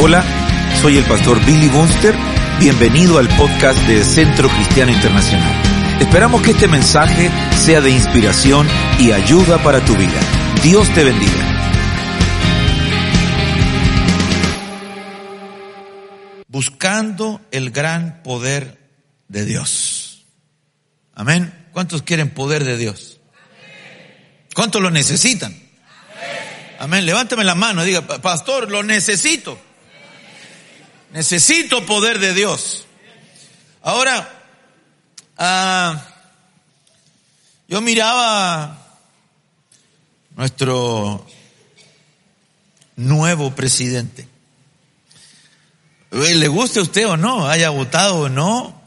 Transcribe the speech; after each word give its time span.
Hola, 0.00 0.24
soy 0.80 0.96
el 0.96 1.04
pastor 1.06 1.44
Billy 1.44 1.68
Bunster. 1.68 2.14
Bienvenido 2.60 3.18
al 3.18 3.26
podcast 3.36 3.80
de 3.88 4.04
Centro 4.04 4.48
Cristiano 4.48 4.92
Internacional. 4.92 6.00
Esperamos 6.00 6.40
que 6.40 6.52
este 6.52 6.68
mensaje 6.68 7.28
sea 7.56 7.80
de 7.80 7.90
inspiración 7.90 8.68
y 9.00 9.10
ayuda 9.10 9.60
para 9.60 9.84
tu 9.84 9.96
vida. 9.96 10.20
Dios 10.62 10.88
te 10.94 11.02
bendiga. 11.02 11.74
Buscando 16.46 17.40
el 17.50 17.72
gran 17.72 18.22
poder 18.22 18.78
de 19.26 19.44
Dios. 19.46 20.26
Amén. 21.12 21.52
¿Cuántos 21.72 22.02
quieren 22.02 22.30
poder 22.30 22.62
de 22.62 22.76
Dios? 22.76 23.18
¿Cuántos 24.54 24.80
lo 24.80 24.92
necesitan? 24.92 25.60
Amén. 26.78 27.04
Levántame 27.04 27.42
la 27.42 27.56
mano 27.56 27.82
diga, 27.82 28.06
pastor, 28.06 28.70
lo 28.70 28.84
necesito. 28.84 29.58
Necesito 31.12 31.86
poder 31.86 32.18
de 32.18 32.34
Dios. 32.34 32.86
Ahora, 33.82 34.42
ah, 35.38 36.06
yo 37.66 37.80
miraba 37.80 38.78
nuestro 40.36 41.26
nuevo 42.96 43.54
presidente. 43.54 44.28
Le 46.10 46.48
guste 46.48 46.80
a 46.80 46.82
usted 46.82 47.06
o 47.06 47.16
no, 47.16 47.46
haya 47.46 47.70
votado 47.70 48.20
o 48.20 48.28
no, 48.28 48.80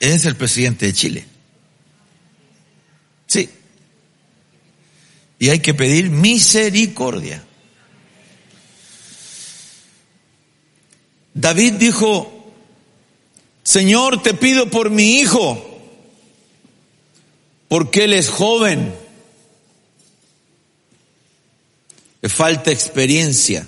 es 0.00 0.24
el 0.24 0.36
presidente 0.36 0.86
de 0.86 0.92
Chile. 0.92 1.26
Sí. 3.26 3.50
Y 5.38 5.50
hay 5.50 5.60
que 5.60 5.74
pedir 5.74 6.10
misericordia. 6.10 7.42
David 11.34 11.74
dijo, 11.74 12.52
Señor, 13.64 14.22
te 14.22 14.34
pido 14.34 14.70
por 14.70 14.90
mi 14.90 15.16
hijo, 15.16 15.62
porque 17.66 18.04
él 18.04 18.12
es 18.12 18.28
joven, 18.30 18.94
le 22.22 22.28
falta 22.28 22.70
experiencia. 22.70 23.66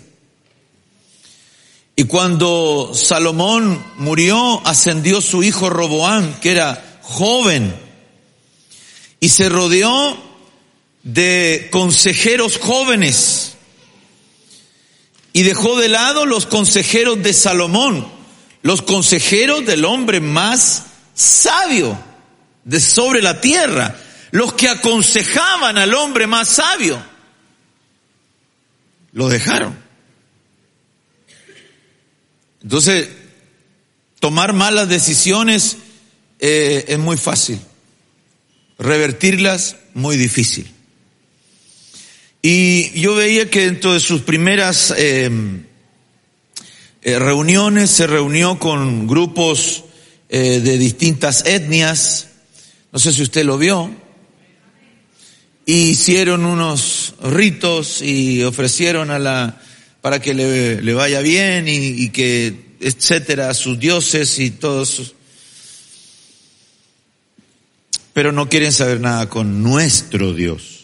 Y 1.96 2.04
cuando 2.04 2.92
Salomón 2.94 3.84
murió, 3.96 4.64
ascendió 4.64 5.20
su 5.20 5.42
hijo 5.42 5.68
Roboán, 5.68 6.38
que 6.40 6.52
era 6.52 7.00
joven, 7.02 7.74
y 9.18 9.28
se 9.30 9.48
rodeó 9.48 10.16
de 11.02 11.68
consejeros 11.72 12.58
jóvenes 12.58 13.55
y 15.36 15.42
dejó 15.42 15.78
de 15.78 15.90
lado 15.90 16.24
los 16.24 16.46
consejeros 16.46 17.22
de 17.22 17.34
Salomón, 17.34 18.10
los 18.62 18.80
consejeros 18.80 19.66
del 19.66 19.84
hombre 19.84 20.18
más 20.18 20.86
sabio 21.12 22.02
de 22.64 22.80
sobre 22.80 23.20
la 23.20 23.38
tierra, 23.38 24.00
los 24.30 24.54
que 24.54 24.70
aconsejaban 24.70 25.76
al 25.76 25.92
hombre 25.92 26.26
más 26.26 26.48
sabio. 26.48 27.04
Lo 29.12 29.28
dejaron. 29.28 29.78
Entonces, 32.62 33.10
tomar 34.18 34.54
malas 34.54 34.88
decisiones 34.88 35.76
eh, 36.38 36.86
es 36.88 36.98
muy 36.98 37.18
fácil, 37.18 37.60
revertirlas 38.78 39.76
muy 39.92 40.16
difícil. 40.16 40.75
Y 42.48 42.92
yo 43.00 43.16
veía 43.16 43.50
que 43.50 43.62
dentro 43.62 43.92
de 43.92 43.98
sus 43.98 44.20
primeras 44.20 44.94
eh, 44.96 45.28
eh, 47.02 47.18
reuniones 47.18 47.90
se 47.90 48.06
reunió 48.06 48.60
con 48.60 49.08
grupos 49.08 49.82
eh, 50.28 50.60
de 50.60 50.78
distintas 50.78 51.44
etnias, 51.44 52.28
no 52.92 53.00
sé 53.00 53.12
si 53.12 53.22
usted 53.22 53.44
lo 53.44 53.58
vio, 53.58 53.90
hicieron 55.64 56.44
unos 56.44 57.16
ritos 57.20 58.00
y 58.00 58.44
ofrecieron 58.44 59.10
a 59.10 59.18
la, 59.18 59.60
para 60.00 60.20
que 60.20 60.32
le, 60.32 60.94
vaya 60.94 61.22
bien 61.22 61.66
y, 61.66 62.10
que, 62.10 62.76
etcétera, 62.78 63.50
a 63.50 63.54
sus 63.54 63.76
dioses 63.76 64.38
y 64.38 64.52
todos 64.52 65.14
pero 68.12 68.30
no 68.30 68.48
quieren 68.48 68.72
saber 68.72 69.00
nada 69.00 69.28
con 69.28 69.64
nuestro 69.64 70.32
Dios 70.32 70.75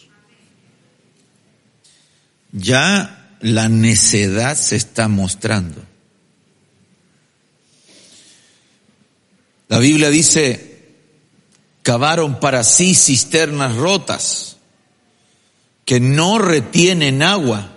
ya 2.53 3.37
la 3.41 3.67
necedad 3.67 4.55
se 4.55 4.77
está 4.77 5.09
mostrando. 5.09 5.83
La 9.67 9.79
Biblia 9.79 10.09
dice, 10.09 10.85
cavaron 11.81 12.39
para 12.39 12.63
sí 12.63 12.93
cisternas 12.93 13.75
rotas 13.75 14.57
que 15.83 15.99
no 15.99 16.37
retienen 16.37 17.23
agua 17.23 17.73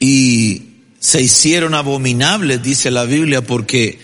y 0.00 0.72
se 0.98 1.22
hicieron 1.22 1.74
abominables, 1.74 2.62
dice 2.62 2.90
la 2.90 3.04
Biblia, 3.04 3.42
porque 3.42 4.00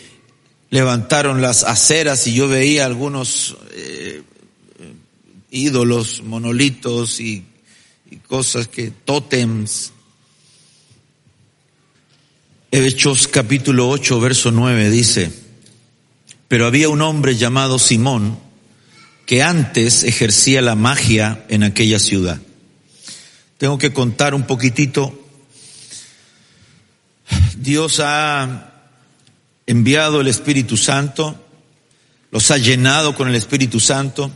levantaron 0.71 1.43
las 1.43 1.65
aceras 1.65 2.27
y 2.27 2.35
yo 2.35 2.47
veía 2.47 2.87
algunos 2.87 3.57
eh, 3.73 4.23
ídolos, 5.51 6.23
monolitos 6.23 7.21
y 7.21 7.45
y 8.11 8.17
cosas 8.17 8.67
que 8.67 8.91
tótems. 8.91 9.93
Hechos 12.73 13.29
capítulo 13.29 13.89
8, 13.89 14.21
verso 14.21 14.51
9 14.51 14.91
dice, 14.91 15.33
pero 16.49 16.67
había 16.67 16.89
un 16.89 17.03
hombre 17.03 17.37
llamado 17.37 17.79
Simón 17.79 18.39
que 19.27 19.43
antes 19.43 20.03
ejercía 20.03 20.61
la 20.61 20.75
magia 20.75 21.45
en 21.49 21.63
aquella 21.63 22.01
ciudad. 22.01 22.41
Tengo 23.59 23.79
que 23.79 23.93
contar 23.93 24.35
un 24.35 24.45
poquitito. 24.45 25.17
Dios 27.57 28.01
ha 28.01 28.73
enviado 29.67 30.21
el 30.21 30.27
Espíritu 30.27 30.77
Santo, 30.77 31.37
los 32.33 32.51
ha 32.51 32.59
llenado 32.59 33.15
con 33.15 33.29
el 33.29 33.37
Espíritu 33.37 33.79
Santo. 33.79 34.33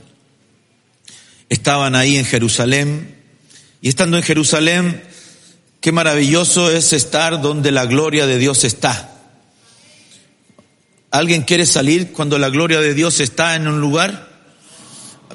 Estaban 1.48 1.96
ahí 1.96 2.16
en 2.16 2.24
Jerusalén, 2.24 3.13
y 3.84 3.88
estando 3.90 4.16
en 4.16 4.22
Jerusalén, 4.22 5.04
qué 5.82 5.92
maravilloso 5.92 6.70
es 6.70 6.94
estar 6.94 7.42
donde 7.42 7.70
la 7.70 7.84
gloria 7.84 8.26
de 8.26 8.38
Dios 8.38 8.64
está. 8.64 9.12
¿Alguien 11.10 11.42
quiere 11.42 11.66
salir 11.66 12.10
cuando 12.10 12.38
la 12.38 12.48
gloria 12.48 12.80
de 12.80 12.94
Dios 12.94 13.20
está 13.20 13.56
en 13.56 13.68
un 13.68 13.82
lugar? 13.82 14.26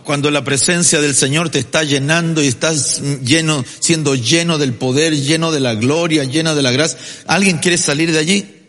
Cuando 0.03 0.31
la 0.31 0.43
presencia 0.43 0.99
del 0.99 1.13
Señor 1.13 1.51
te 1.51 1.59
está 1.59 1.83
llenando 1.83 2.41
y 2.41 2.47
estás 2.47 3.03
lleno, 3.23 3.63
siendo 3.81 4.15
lleno 4.15 4.57
del 4.57 4.73
poder, 4.73 5.15
lleno 5.15 5.51
de 5.51 5.59
la 5.59 5.75
gloria, 5.75 6.23
lleno 6.23 6.55
de 6.55 6.63
la 6.63 6.71
gracia. 6.71 6.97
¿Alguien 7.27 7.59
quiere 7.59 7.77
salir 7.77 8.11
de 8.11 8.17
allí? 8.17 8.65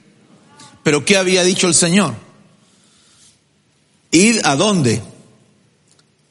Pero 0.83 1.07
¿qué 1.07 1.17
había 1.17 1.43
dicho 1.43 1.67
el 1.67 1.75
Señor? 1.75 2.17
¿Ir 4.11 4.43
a 4.45 4.57
dónde? 4.57 5.01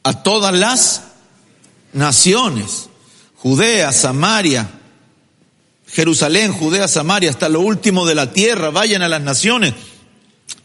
A 0.04 0.22
todas 0.22 0.54
las 0.54 1.02
naciones. 1.94 2.89
Judea, 3.42 3.94
Samaria, 3.94 4.70
Jerusalén, 5.88 6.52
Judea, 6.52 6.90
Samaria, 6.90 7.30
hasta 7.30 7.48
lo 7.48 7.62
último 7.62 8.06
de 8.06 8.16
la 8.16 8.34
tierra, 8.34 8.70
vayan 8.70 9.02
a 9.02 9.08
las 9.08 9.22
naciones. 9.22 9.74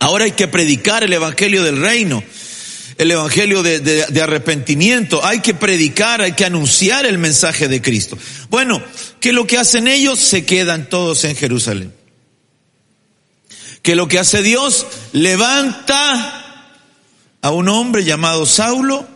Ahora 0.00 0.24
hay 0.24 0.32
que 0.32 0.48
predicar 0.48 1.04
el 1.04 1.12
Evangelio 1.12 1.62
del 1.62 1.80
reino, 1.80 2.22
el 2.98 3.10
Evangelio 3.12 3.62
de, 3.62 4.20
arrepentimiento, 4.20 5.24
hay 5.24 5.38
que 5.40 5.54
predicar, 5.54 6.20
hay 6.20 6.32
que 6.32 6.44
anunciar 6.44 7.06
el 7.06 7.16
mensaje 7.18 7.68
de 7.68 7.80
Cristo. 7.80 8.18
Bueno, 8.50 8.82
¿qué 9.20 9.28
es 9.28 9.34
lo 9.36 9.46
que 9.46 9.58
hacen 9.58 9.86
ellos? 9.86 10.18
Se 10.18 10.44
quedan 10.44 10.88
todos 10.88 11.24
en 11.24 11.36
Jerusalén. 11.36 11.94
¿Qué 13.82 13.94
lo 13.94 14.08
que 14.08 14.18
hace 14.18 14.42
Dios? 14.42 14.86
Levanta 15.12 16.66
a 17.40 17.50
un 17.50 17.68
hombre 17.68 18.02
llamado 18.02 18.46
Saulo, 18.46 19.13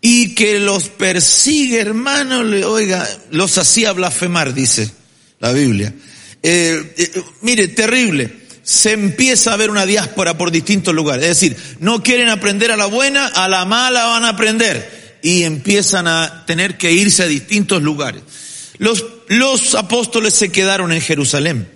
y 0.00 0.34
que 0.34 0.60
los 0.60 0.88
persigue, 0.88 1.80
hermano, 1.80 2.40
oiga, 2.70 3.08
los 3.30 3.58
hacía 3.58 3.92
blasfemar, 3.92 4.54
dice 4.54 4.90
la 5.40 5.52
Biblia. 5.52 5.92
Eh, 6.42 6.94
eh, 6.96 7.22
mire, 7.42 7.68
terrible. 7.68 8.46
Se 8.62 8.92
empieza 8.92 9.52
a 9.52 9.56
ver 9.56 9.70
una 9.70 9.86
diáspora 9.86 10.36
por 10.36 10.50
distintos 10.50 10.94
lugares. 10.94 11.24
Es 11.24 11.40
decir, 11.40 11.56
no 11.80 12.02
quieren 12.02 12.28
aprender 12.28 12.70
a 12.70 12.76
la 12.76 12.86
buena, 12.86 13.26
a 13.26 13.48
la 13.48 13.64
mala 13.64 14.06
van 14.06 14.24
a 14.24 14.30
aprender. 14.30 15.18
Y 15.22 15.42
empiezan 15.42 16.06
a 16.06 16.44
tener 16.46 16.76
que 16.76 16.92
irse 16.92 17.22
a 17.22 17.26
distintos 17.26 17.82
lugares. 17.82 18.22
Los, 18.76 19.04
los 19.28 19.74
apóstoles 19.74 20.34
se 20.34 20.52
quedaron 20.52 20.92
en 20.92 21.00
Jerusalén. 21.00 21.68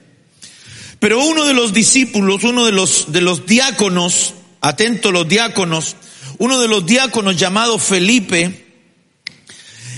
Pero 1.00 1.24
uno 1.24 1.46
de 1.46 1.54
los 1.54 1.72
discípulos, 1.72 2.44
uno 2.44 2.66
de 2.66 2.72
los, 2.72 3.10
de 3.10 3.22
los 3.22 3.46
diáconos, 3.46 4.34
atento 4.60 5.10
los 5.10 5.26
diáconos, 5.26 5.96
uno 6.42 6.58
de 6.58 6.66
los 6.66 6.84
diáconos 6.84 7.36
llamado 7.36 7.78
Felipe, 7.78 8.66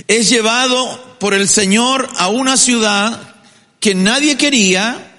es 0.08 0.28
llevado 0.28 1.16
por 1.18 1.32
el 1.32 1.48
Señor 1.48 2.06
a 2.18 2.28
una 2.28 2.58
ciudad 2.58 3.34
que 3.80 3.94
nadie 3.94 4.36
quería, 4.36 5.10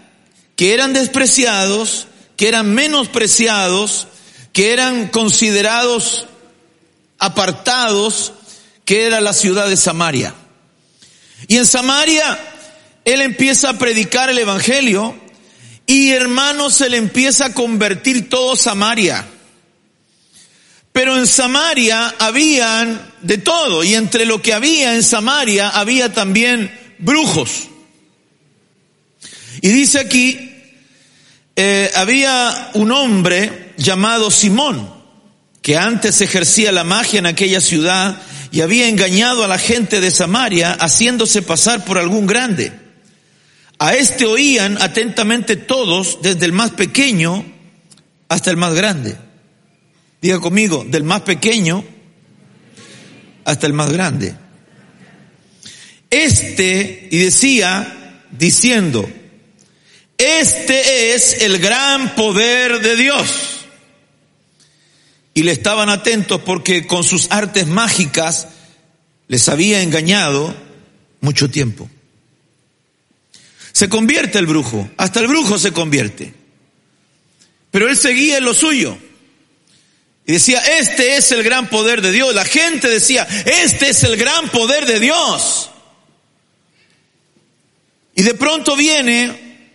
que 0.56 0.76
eran 0.76 0.94
despreciados, 0.94 2.06
que 2.38 2.48
eran 2.48 2.76
menospreciados, 2.76 4.08
que 4.54 4.72
eran 4.72 5.08
considerados 5.08 6.28
apartados, 7.18 8.34
que 8.86 9.08
era 9.08 9.20
la 9.20 9.34
ciudad 9.34 9.68
de 9.68 9.78
Samaria. 9.78 10.36
Y 11.48 11.58
en 11.58 11.66
Samaria 11.66 12.38
él 13.04 13.22
empieza 13.22 13.72
a 13.72 13.80
predicar 13.80 14.30
el 14.30 14.38
Evangelio 14.38 15.20
y 15.88 16.12
hermanos 16.12 16.76
se 16.76 16.88
le 16.88 16.98
empieza 16.98 17.46
a 17.46 17.54
convertir 17.56 18.30
todo 18.30 18.56
Samaria. 18.56 19.26
Pero 20.96 21.18
en 21.18 21.28
Samaria 21.28 22.16
habían 22.20 23.02
de 23.22 23.38
todo 23.38 23.84
y 23.84 23.96
entre 23.96 24.26
lo 24.26 24.42
que 24.42 24.54
había 24.54 24.96
en 24.96 25.04
Samaria 25.04 25.68
había 25.68 26.14
también 26.14 26.74
brujos. 27.00 27.68
Y 29.60 29.68
dice 29.72 30.00
aquí, 30.00 30.54
eh, 31.54 31.92
había 31.96 32.72
un 32.76 32.94
hombre 32.94 33.74
llamado 33.76 34.32
Simón, 34.32 34.90
que 35.62 35.76
antes 35.78 36.22
ejercía 36.22 36.72
la 36.72 36.86
magia 36.86 37.20
en 37.20 37.26
aquella 37.26 37.60
ciudad 37.60 38.22
y 38.54 38.62
había 38.62 38.88
engañado 38.88 39.44
a 39.44 39.50
la 39.50 39.58
gente 39.58 40.00
de 40.00 40.12
Samaria 40.12 40.78
haciéndose 40.80 41.42
pasar 41.42 41.84
por 41.84 41.98
algún 41.98 42.26
grande. 42.26 42.72
A 43.80 43.96
este 43.96 44.26
oían 44.26 44.82
atentamente 44.82 45.58
todos, 45.58 46.20
desde 46.22 46.46
el 46.46 46.54
más 46.54 46.72
pequeño 46.72 47.44
hasta 48.30 48.50
el 48.50 48.56
más 48.56 48.74
grande. 48.74 49.18
Diga 50.22 50.40
conmigo, 50.40 50.86
del 50.88 51.04
más 51.04 51.22
pequeño 51.22 51.84
hasta 53.44 53.68
el 53.68 53.74
más 53.74 53.92
grande. 53.92 54.36
Este, 56.10 57.08
y 57.12 57.18
decía, 57.18 58.22
diciendo, 58.32 59.10
este 60.18 61.14
es 61.14 61.42
el 61.42 61.60
gran 61.60 62.16
poder 62.16 62.82
de 62.82 62.96
Dios. 62.96 63.28
Y 65.34 65.44
le 65.44 65.52
estaban 65.52 65.90
atentos 65.90 66.42
porque 66.42 66.88
con 66.88 67.04
sus 67.04 67.30
artes 67.32 67.68
mágicas 67.68 68.48
les 69.28 69.50
había 69.50 69.82
engañado 69.82 70.56
mucho 71.20 71.50
tiempo. 71.50 71.90
Se 73.74 73.90
convierte 73.90 74.40
el 74.40 74.46
brujo, 74.46 74.90
hasta 74.96 75.20
el 75.20 75.28
brujo 75.28 75.60
se 75.60 75.74
convierte. 75.74 76.34
Pero 77.72 77.90
él 77.90 77.98
seguía 77.98 78.38
en 78.38 78.46
lo 78.46 78.54
suyo. 78.54 78.98
Y 80.28 80.34
decía, 80.34 80.60
este 80.60 81.18
es 81.18 81.32
el 81.32 81.44
gran 81.44 81.70
poder 81.70 82.02
de 82.02 82.12
Dios. 82.12 82.34
La 82.34 82.46
gente 82.46 82.90
decía, 82.90 83.28
este 83.46 83.90
es 83.90 84.04
el 84.04 84.18
gran 84.18 84.50
poder 84.50 84.86
de 84.86 85.00
Dios. 85.00 85.70
Y 88.16 88.24
de 88.24 88.34
pronto 88.34 88.76
viene, 88.76 89.70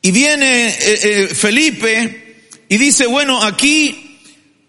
y 0.00 0.10
viene 0.10 0.68
eh, 0.68 0.76
eh, 0.80 1.34
Felipe 1.34 2.46
y 2.68 2.76
dice, 2.76 3.06
bueno, 3.06 3.42
aquí 3.42 4.20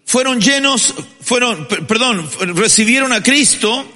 fueron 0.06 0.40
llenos, 0.40 0.94
fueron, 1.20 1.68
perdón, 1.68 2.28
recibieron 2.56 3.12
a 3.12 3.22
Cristo, 3.22 3.86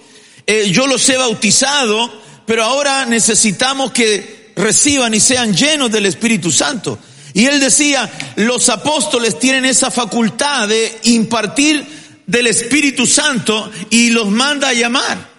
eh, 0.46 0.70
yo 0.70 0.86
los 0.86 1.08
he 1.08 1.16
bautizado, 1.16 2.22
pero 2.46 2.64
ahora 2.64 3.04
necesitamos 3.06 3.92
que 3.92 4.52
reciban 4.56 5.14
y 5.14 5.20
sean 5.20 5.54
llenos 5.54 5.90
del 5.90 6.06
Espíritu 6.06 6.50
Santo. 6.52 6.98
Y 7.38 7.46
él 7.46 7.60
decía, 7.60 8.10
los 8.34 8.68
apóstoles 8.68 9.38
tienen 9.38 9.64
esa 9.64 9.92
facultad 9.92 10.66
de 10.66 10.98
impartir 11.04 11.86
del 12.26 12.48
Espíritu 12.48 13.06
Santo 13.06 13.70
y 13.90 14.10
los 14.10 14.28
manda 14.28 14.70
a 14.70 14.72
llamar. 14.72 15.37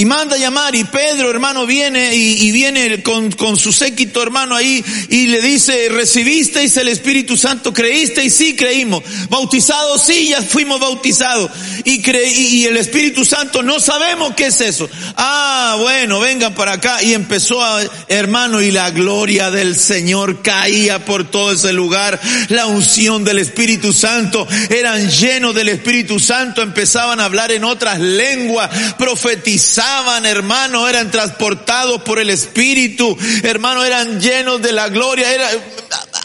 Y 0.00 0.06
manda 0.06 0.36
a 0.36 0.38
llamar 0.38 0.74
y 0.74 0.84
Pedro, 0.84 1.28
hermano, 1.28 1.66
viene 1.66 2.14
y, 2.14 2.50
viene 2.52 3.02
con, 3.02 3.30
con, 3.32 3.58
su 3.58 3.70
séquito, 3.70 4.22
hermano, 4.22 4.56
ahí 4.56 4.82
y 5.10 5.26
le 5.26 5.42
dice, 5.42 5.90
recibisteis 5.90 6.74
el 6.78 6.88
Espíritu 6.88 7.36
Santo, 7.36 7.74
creísteis, 7.74 8.32
sí 8.32 8.56
creímos, 8.56 9.02
bautizados, 9.28 10.02
sí, 10.02 10.28
ya 10.30 10.40
fuimos 10.40 10.80
bautizados. 10.80 11.50
Y, 11.84 12.00
y 12.10 12.64
el 12.64 12.78
Espíritu 12.78 13.26
Santo, 13.26 13.62
no 13.62 13.78
sabemos 13.78 14.32
qué 14.34 14.46
es 14.46 14.62
eso. 14.62 14.88
Ah, 15.18 15.76
bueno, 15.78 16.18
vengan 16.18 16.54
para 16.54 16.72
acá. 16.72 17.02
Y 17.02 17.12
empezó 17.12 17.62
a, 17.62 17.82
hermano, 18.08 18.62
y 18.62 18.70
la 18.70 18.90
gloria 18.92 19.50
del 19.50 19.76
Señor 19.76 20.40
caía 20.40 21.04
por 21.04 21.30
todo 21.30 21.52
ese 21.52 21.74
lugar. 21.74 22.18
La 22.48 22.64
unción 22.68 23.22
del 23.22 23.38
Espíritu 23.38 23.92
Santo, 23.92 24.48
eran 24.70 25.10
llenos 25.10 25.54
del 25.54 25.68
Espíritu 25.68 26.18
Santo, 26.18 26.62
empezaban 26.62 27.20
a 27.20 27.26
hablar 27.26 27.52
en 27.52 27.64
otras 27.64 28.00
lenguas, 28.00 28.70
profetizaban 28.96 29.89
hermano, 30.24 30.88
eran 30.88 31.10
transportados 31.10 32.02
por 32.02 32.18
el 32.18 32.30
Espíritu, 32.30 33.16
hermano, 33.42 33.84
eran 33.84 34.20
llenos 34.20 34.62
de 34.62 34.72
la 34.72 34.88
gloria, 34.88 35.32
era 35.32 35.48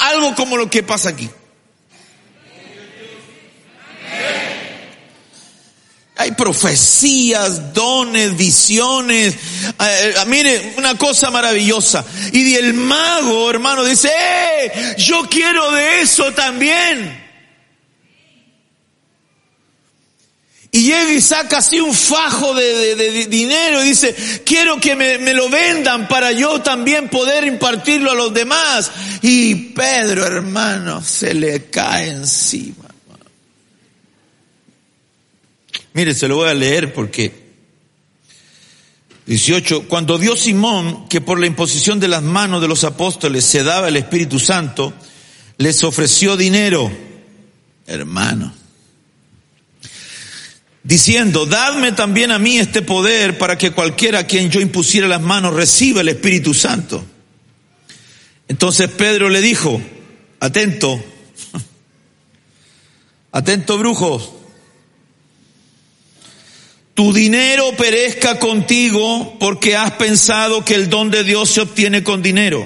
algo 0.01 0.35
como 0.35 0.57
lo 0.57 0.69
que 0.69 0.83
pasa 0.83 1.09
aquí. 1.09 1.29
Hay 6.17 6.31
profecías, 6.31 7.73
dones, 7.73 8.37
visiones. 8.37 9.33
Eh, 9.33 10.13
eh, 10.15 10.25
mire, 10.27 10.73
una 10.77 10.97
cosa 10.97 11.29
maravillosa. 11.29 12.05
Y 12.31 12.55
el 12.55 12.73
mago, 12.73 13.49
hermano, 13.49 13.83
dice, 13.83 14.09
¡eh! 14.09 14.95
Yo 14.97 15.27
quiero 15.29 15.71
de 15.71 16.01
eso 16.01 16.31
también. 16.31 17.24
Y 20.75 20.83
llega 20.83 21.13
y 21.13 21.21
saca 21.21 21.59
así 21.59 21.79
un 21.79 21.93
fajo 21.93 22.53
de, 22.53 23.27
dinero 23.27 23.81
y 23.81 23.87
dice, 23.87 24.13
quiero 24.45 24.77
que 24.77 24.93
me, 24.93 25.33
lo 25.33 25.49
vendan 25.49 26.05
para 26.09 26.33
yo 26.33 26.61
también 26.61 27.07
poder 27.07 27.45
impartirlo 27.45 28.11
a 28.11 28.13
los 28.13 28.33
demás. 28.33 28.91
Y 29.21 29.55
Pedro, 29.71 30.25
hermano, 30.25 31.01
se 31.01 31.33
le 31.33 31.69
cae 31.69 32.09
encima. 32.09 32.89
Mire, 35.93 36.13
se 36.13 36.27
lo 36.27 36.35
voy 36.35 36.49
a 36.49 36.53
leer 36.53 36.93
porque 36.93 37.31
18. 39.27 39.87
Cuando 39.87 40.17
vio 40.17 40.35
Simón 40.35 41.07
que 41.07 41.21
por 41.21 41.39
la 41.39 41.45
imposición 41.45 42.01
de 42.01 42.09
las 42.09 42.21
manos 42.21 42.61
de 42.61 42.67
los 42.67 42.83
apóstoles 42.83 43.45
se 43.45 43.63
daba 43.63 43.87
el 43.87 43.95
Espíritu 43.95 44.39
Santo, 44.39 44.93
les 45.57 45.85
ofreció 45.85 46.35
dinero. 46.35 46.91
Hermano 47.87 48.64
diciendo, 50.85 51.47
dadme 51.47 51.91
también 51.91 52.31
a 52.31 52.37
mí 52.39 52.59
este 52.59 52.83
poder 52.83 53.39
para 53.39 53.57
que 53.57 53.71
cualquiera 53.71 54.19
a 54.19 54.27
quien 54.27 54.51
yo 54.51 54.61
impusiera 54.61 55.07
las 55.07 55.19
manos 55.19 55.55
reciba 55.55 56.01
el 56.01 56.09
Espíritu 56.09 56.53
Santo. 56.53 57.03
Entonces 58.47 58.89
Pedro 58.91 59.29
le 59.29 59.41
dijo, 59.41 59.81
atento, 60.39 61.03
atento 63.31 63.79
brujo, 63.79 64.43
tu 66.93 67.11
dinero 67.11 67.71
perezca 67.75 68.37
contigo 68.37 69.37
porque 69.39 69.75
has 69.75 69.93
pensado 69.93 70.63
que 70.63 70.75
el 70.75 70.89
don 70.89 71.09
de 71.09 71.23
Dios 71.23 71.49
se 71.49 71.61
obtiene 71.61 72.03
con 72.03 72.21
dinero. 72.21 72.65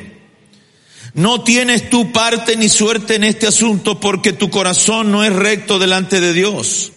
No 1.13 1.41
tienes 1.43 1.89
tu 1.89 2.11
parte 2.11 2.57
ni 2.57 2.67
suerte 2.67 3.15
en 3.15 3.23
este 3.23 3.47
asunto 3.47 3.99
porque 3.99 4.33
tu 4.33 4.49
corazón 4.49 5.09
no 5.09 5.23
es 5.23 5.33
recto 5.33 5.79
delante 5.79 6.19
de 6.19 6.33
Dios. 6.33 6.91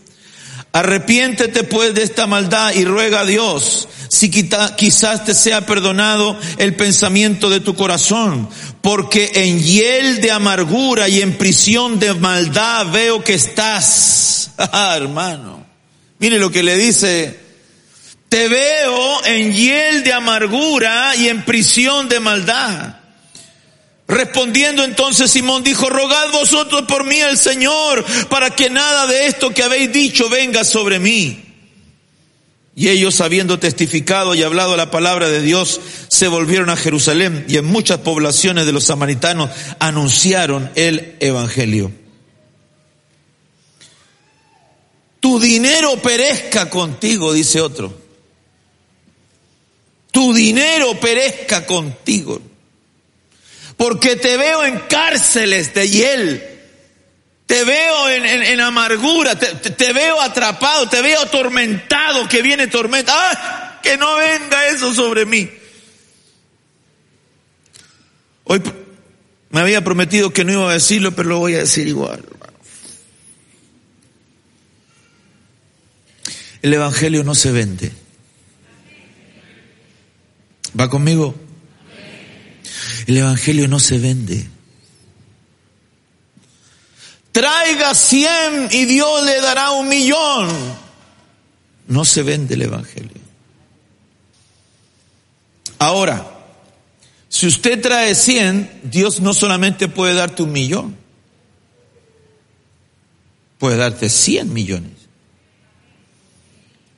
Arrepiéntete 0.72 1.64
pues 1.64 1.92
de 1.92 2.02
esta 2.02 2.26
maldad 2.26 2.72
y 2.74 2.84
ruega 2.84 3.20
a 3.20 3.26
Dios 3.26 3.88
si 4.08 4.30
quizás 4.30 5.24
te 5.24 5.34
sea 5.34 5.64
perdonado 5.64 6.38
el 6.58 6.76
pensamiento 6.76 7.48
de 7.48 7.60
tu 7.60 7.74
corazón, 7.74 8.48
porque 8.82 9.30
en 9.34 9.58
hiel 9.58 10.20
de 10.20 10.30
amargura 10.30 11.08
y 11.08 11.22
en 11.22 11.38
prisión 11.38 11.98
de 11.98 12.12
maldad 12.14 12.86
veo 12.92 13.22
que 13.24 13.34
estás. 13.34 14.50
Ah, 14.58 14.94
hermano, 14.96 15.66
mire 16.18 16.38
lo 16.38 16.50
que 16.50 16.62
le 16.62 16.76
dice, 16.76 17.40
te 18.28 18.48
veo 18.48 19.24
en 19.24 19.52
hiel 19.52 20.04
de 20.04 20.12
amargura 20.12 21.16
y 21.16 21.28
en 21.28 21.42
prisión 21.44 22.08
de 22.08 22.20
maldad. 22.20 23.01
Respondiendo 24.12 24.84
entonces 24.84 25.30
Simón 25.30 25.64
dijo, 25.64 25.88
rogad 25.88 26.30
vosotros 26.32 26.82
por 26.82 27.04
mí 27.04 27.22
al 27.22 27.38
Señor 27.38 28.04
para 28.28 28.50
que 28.50 28.68
nada 28.68 29.06
de 29.06 29.26
esto 29.26 29.54
que 29.54 29.62
habéis 29.62 29.90
dicho 29.90 30.28
venga 30.28 30.64
sobre 30.64 30.98
mí. 30.98 31.42
Y 32.76 32.88
ellos, 32.88 33.22
habiendo 33.22 33.58
testificado 33.58 34.34
y 34.34 34.42
hablado 34.42 34.76
la 34.76 34.90
palabra 34.90 35.30
de 35.30 35.40
Dios, 35.40 35.80
se 36.08 36.28
volvieron 36.28 36.68
a 36.68 36.76
Jerusalén 36.76 37.46
y 37.48 37.56
en 37.56 37.64
muchas 37.64 38.00
poblaciones 38.00 38.66
de 38.66 38.72
los 38.72 38.84
samaritanos 38.84 39.48
anunciaron 39.78 40.70
el 40.74 41.16
Evangelio. 41.20 41.90
Tu 45.20 45.40
dinero 45.40 46.02
perezca 46.02 46.68
contigo, 46.68 47.32
dice 47.32 47.62
otro. 47.62 47.98
Tu 50.10 50.34
dinero 50.34 51.00
perezca 51.00 51.64
contigo 51.64 52.51
porque 53.82 54.14
te 54.14 54.36
veo 54.36 54.64
en 54.64 54.78
cárceles 54.78 55.74
de 55.74 55.88
hiel. 55.88 56.48
Te 57.46 57.64
veo 57.64 58.10
en, 58.10 58.60
amargura, 58.60 59.36
te, 59.36 59.92
veo 59.92 60.20
atrapado, 60.20 60.88
te 60.88 61.02
veo 61.02 61.20
atormentado, 61.20 62.28
que 62.28 62.42
viene 62.42 62.68
tormenta. 62.68 63.12
¡Ah! 63.12 63.80
Que 63.82 63.96
no 63.96 64.18
venga 64.18 64.68
eso 64.68 64.94
sobre 64.94 65.26
mí. 65.26 65.50
Hoy 68.44 68.62
me 69.50 69.58
había 69.58 69.82
prometido 69.82 70.32
que 70.32 70.44
no 70.44 70.52
iba 70.52 70.70
a 70.70 70.74
decirlo, 70.74 71.10
pero 71.16 71.30
lo 71.30 71.38
voy 71.40 71.56
a 71.56 71.58
decir 71.58 71.88
igual, 71.88 72.20
hermano. 72.24 72.58
El 76.62 76.72
Evangelio 76.72 77.24
no 77.24 77.34
se 77.34 77.50
vende. 77.50 77.90
¿Va 80.78 80.88
conmigo? 80.88 81.34
El 83.06 83.18
Evangelio 83.18 83.68
no 83.68 83.78
se 83.78 83.98
vende. 83.98 84.48
Traiga 87.32 87.94
cien 87.94 88.68
y 88.70 88.84
Dios 88.84 89.24
le 89.24 89.40
dará 89.40 89.70
un 89.72 89.88
millón. 89.88 90.50
No 91.88 92.04
se 92.04 92.22
vende 92.22 92.54
el 92.54 92.62
Evangelio. 92.62 93.20
Ahora, 95.78 96.28
si 97.28 97.46
usted 97.46 97.80
trae 97.80 98.14
cien, 98.14 98.70
Dios 98.84 99.20
no 99.20 99.34
solamente 99.34 99.88
puede 99.88 100.14
darte 100.14 100.42
un 100.42 100.52
millón, 100.52 100.96
puede 103.58 103.78
darte 103.78 104.08
cien 104.08 104.52
millones. 104.52 104.92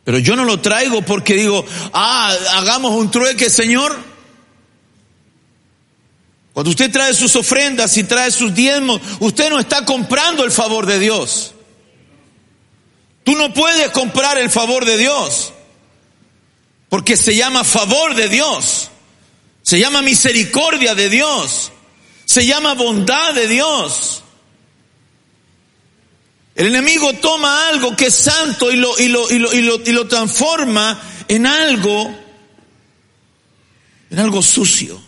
Pero 0.04 0.18
yo 0.18 0.37
no 0.37 0.44
lo 0.44 0.61
traigo 0.61 1.02
porque 1.02 1.35
digo, 1.35 1.64
ah, 1.92 2.35
hagamos 2.56 2.92
un 2.92 3.11
trueque, 3.11 3.49
Señor. 3.49 3.97
Cuando 6.55 6.71
usted 6.71 6.91
trae 6.93 7.13
sus 7.15 7.35
ofrendas 7.35 7.97
y 7.97 8.05
trae 8.05 8.31
sus 8.31 8.55
diezmos, 8.55 9.01
usted 9.19 9.51
no 9.51 9.59
está 9.59 9.85
comprando 9.85 10.45
el 10.45 10.53
favor 10.53 10.87
de 10.87 11.01
Dios. 11.01 11.53
Tú 13.25 13.35
no 13.35 13.53
puedes 13.53 13.91
comprar 13.91 14.39
el 14.39 14.49
favor 14.51 14.85
de 14.85 14.97
Dios. 14.97 15.53
Porque 16.89 17.17
se 17.17 17.35
llama 17.35 17.65
favor 17.65 18.15
de 18.15 18.29
Dios. 18.29 18.89
Se 19.63 19.81
llama 19.81 20.01
misericordia 20.01 20.95
de 20.95 21.09
Dios. 21.09 21.73
Se 22.25 22.47
llama 22.47 22.75
bondad 22.75 23.35
de 23.35 23.49
Dios. 23.49 24.23
El 26.55 26.69
enemigo 26.69 27.15
toma 27.15 27.67
algo 27.67 27.97
que 27.97 28.07
es 28.07 28.15
santo 28.15 28.71
y 28.71 28.77
lo, 28.77 28.97
y 28.97 29.09
lo, 29.09 29.29
y 29.29 29.41
lo, 29.41 29.53
y 29.53 29.61
lo, 29.61 29.81
y 29.85 29.91
lo 29.91 30.07
transforma 30.07 31.03
en 31.27 31.49
algo, 31.49 32.15
en 34.11 34.19
algo 34.21 34.41
sucio. 34.41 35.03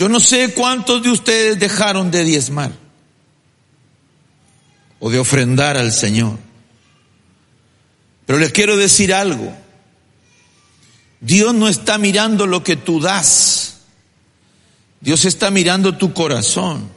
Yo 0.00 0.08
no 0.08 0.18
sé 0.18 0.54
cuántos 0.54 1.02
de 1.02 1.10
ustedes 1.10 1.58
dejaron 1.58 2.10
de 2.10 2.24
diezmar 2.24 2.72
o 4.98 5.10
de 5.10 5.18
ofrendar 5.18 5.76
al 5.76 5.92
Señor. 5.92 6.38
Pero 8.24 8.38
les 8.38 8.50
quiero 8.50 8.78
decir 8.78 9.12
algo. 9.12 9.54
Dios 11.20 11.52
no 11.52 11.68
está 11.68 11.98
mirando 11.98 12.46
lo 12.46 12.64
que 12.64 12.76
tú 12.76 12.98
das. 12.98 13.80
Dios 15.02 15.26
está 15.26 15.50
mirando 15.50 15.98
tu 15.98 16.14
corazón. 16.14 16.88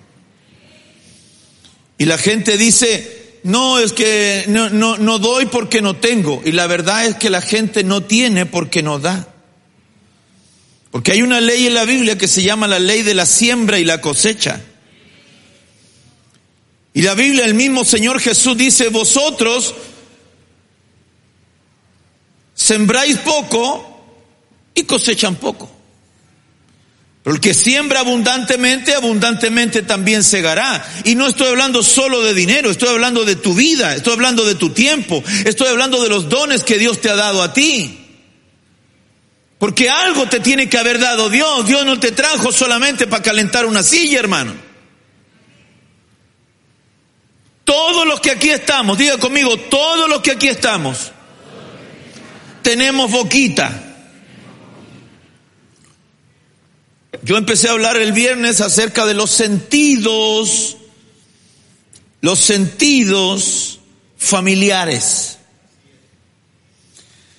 Y 1.97 2.05
la 2.05 2.17
gente 2.17 2.57
dice, 2.57 3.41
no, 3.43 3.79
es 3.79 3.91
que 3.91 4.45
no, 4.47 4.69
no, 4.69 4.97
no 4.97 5.19
doy 5.19 5.47
porque 5.47 5.81
no 5.81 5.97
tengo. 5.97 6.41
Y 6.45 6.53
la 6.53 6.67
verdad 6.67 7.05
es 7.05 7.15
que 7.15 7.29
la 7.29 7.41
gente 7.41 7.83
no 7.83 8.03
tiene 8.03 8.45
porque 8.45 8.81
no 8.81 8.97
da. 8.97 9.32
Porque 10.93 11.11
hay 11.11 11.23
una 11.23 11.41
ley 11.41 11.65
en 11.65 11.73
la 11.73 11.85
Biblia 11.85 12.19
que 12.19 12.27
se 12.27 12.43
llama 12.43 12.67
la 12.67 12.77
ley 12.77 13.01
de 13.01 13.15
la 13.15 13.25
siembra 13.25 13.79
y 13.79 13.83
la 13.83 13.99
cosecha. 13.99 14.61
Y 16.93 17.01
la 17.01 17.15
Biblia, 17.15 17.45
el 17.45 17.55
mismo 17.55 17.83
Señor 17.83 18.19
Jesús 18.19 18.55
dice, 18.55 18.89
vosotros 18.89 19.73
sembráis 22.53 23.17
poco 23.17 24.05
y 24.75 24.83
cosechan 24.83 25.33
poco. 25.33 25.67
Pero 27.23 27.37
el 27.37 27.41
que 27.41 27.55
siembra 27.55 28.01
abundantemente, 28.01 28.93
abundantemente 28.93 29.81
también 29.81 30.23
segará. 30.23 30.87
Y 31.05 31.15
no 31.15 31.25
estoy 31.25 31.47
hablando 31.47 31.81
solo 31.81 32.21
de 32.21 32.35
dinero, 32.35 32.69
estoy 32.69 32.89
hablando 32.89 33.25
de 33.25 33.35
tu 33.35 33.55
vida, 33.55 33.95
estoy 33.95 34.13
hablando 34.13 34.45
de 34.45 34.53
tu 34.53 34.69
tiempo, 34.69 35.23
estoy 35.43 35.69
hablando 35.69 36.03
de 36.03 36.09
los 36.09 36.29
dones 36.29 36.63
que 36.63 36.77
Dios 36.77 37.01
te 37.01 37.09
ha 37.09 37.15
dado 37.15 37.41
a 37.41 37.51
ti. 37.51 38.02
Porque 39.63 39.89
algo 39.89 40.27
te 40.27 40.41
tiene 40.41 40.67
que 40.67 40.77
haber 40.77 40.99
dado 40.99 41.29
Dios. 41.29 41.65
Dios 41.65 41.85
no 41.85 41.97
te 41.97 42.11
trajo 42.11 42.51
solamente 42.51 43.07
para 43.07 43.23
calentar 43.23 43.65
una 43.65 43.81
silla, 43.81 44.19
hermano. 44.19 44.53
Todos 47.63 48.05
los 48.05 48.19
que 48.19 48.31
aquí 48.31 48.49
estamos, 48.49 48.97
diga 48.97 49.17
conmigo, 49.17 49.55
todos 49.55 50.09
los 50.09 50.21
que 50.21 50.31
aquí 50.31 50.49
estamos, 50.49 51.13
tenemos 52.61 53.09
boquita. 53.09 53.95
Yo 57.21 57.37
empecé 57.37 57.69
a 57.69 57.71
hablar 57.71 57.95
el 57.95 58.11
viernes 58.11 58.59
acerca 58.59 59.05
de 59.05 59.13
los 59.13 59.29
sentidos, 59.29 60.75
los 62.19 62.37
sentidos 62.37 63.79
familiares. 64.17 65.37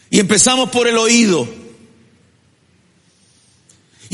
Y 0.09 0.21
empezamos 0.21 0.71
por 0.71 0.89
el 0.89 0.97
oído. 0.97 1.64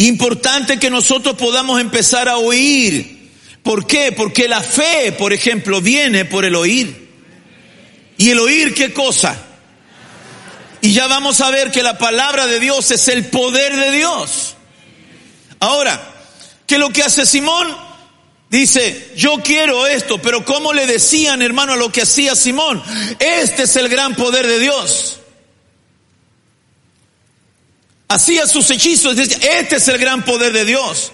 Importante 0.00 0.78
que 0.78 0.88
nosotros 0.88 1.36
podamos 1.36 1.78
empezar 1.78 2.26
a 2.26 2.38
oír. 2.38 3.28
¿Por 3.62 3.86
qué? 3.86 4.12
Porque 4.12 4.48
la 4.48 4.62
fe, 4.62 5.12
por 5.12 5.34
ejemplo, 5.34 5.82
viene 5.82 6.24
por 6.24 6.46
el 6.46 6.54
oír. 6.54 7.10
¿Y 8.16 8.30
el 8.30 8.38
oír 8.38 8.72
qué 8.72 8.94
cosa? 8.94 9.36
Y 10.80 10.94
ya 10.94 11.06
vamos 11.06 11.42
a 11.42 11.50
ver 11.50 11.70
que 11.70 11.82
la 11.82 11.98
palabra 11.98 12.46
de 12.46 12.60
Dios 12.60 12.90
es 12.90 13.08
el 13.08 13.26
poder 13.26 13.76
de 13.76 13.90
Dios. 13.90 14.54
Ahora, 15.58 16.00
¿qué 16.66 16.78
lo 16.78 16.88
que 16.88 17.02
hace 17.02 17.26
Simón? 17.26 17.68
Dice, 18.48 19.12
yo 19.16 19.42
quiero 19.44 19.86
esto, 19.86 20.16
pero 20.16 20.46
¿cómo 20.46 20.72
le 20.72 20.86
decían, 20.86 21.42
hermano, 21.42 21.74
a 21.74 21.76
lo 21.76 21.92
que 21.92 22.00
hacía 22.00 22.34
Simón? 22.34 22.82
Este 23.18 23.64
es 23.64 23.76
el 23.76 23.90
gran 23.90 24.16
poder 24.16 24.46
de 24.46 24.60
Dios 24.60 25.19
hacía 28.10 28.46
sus 28.46 28.68
hechizos. 28.70 29.16
Este 29.16 29.76
es 29.76 29.88
el 29.88 29.98
gran 29.98 30.24
poder 30.24 30.52
de 30.52 30.64
Dios. 30.64 31.12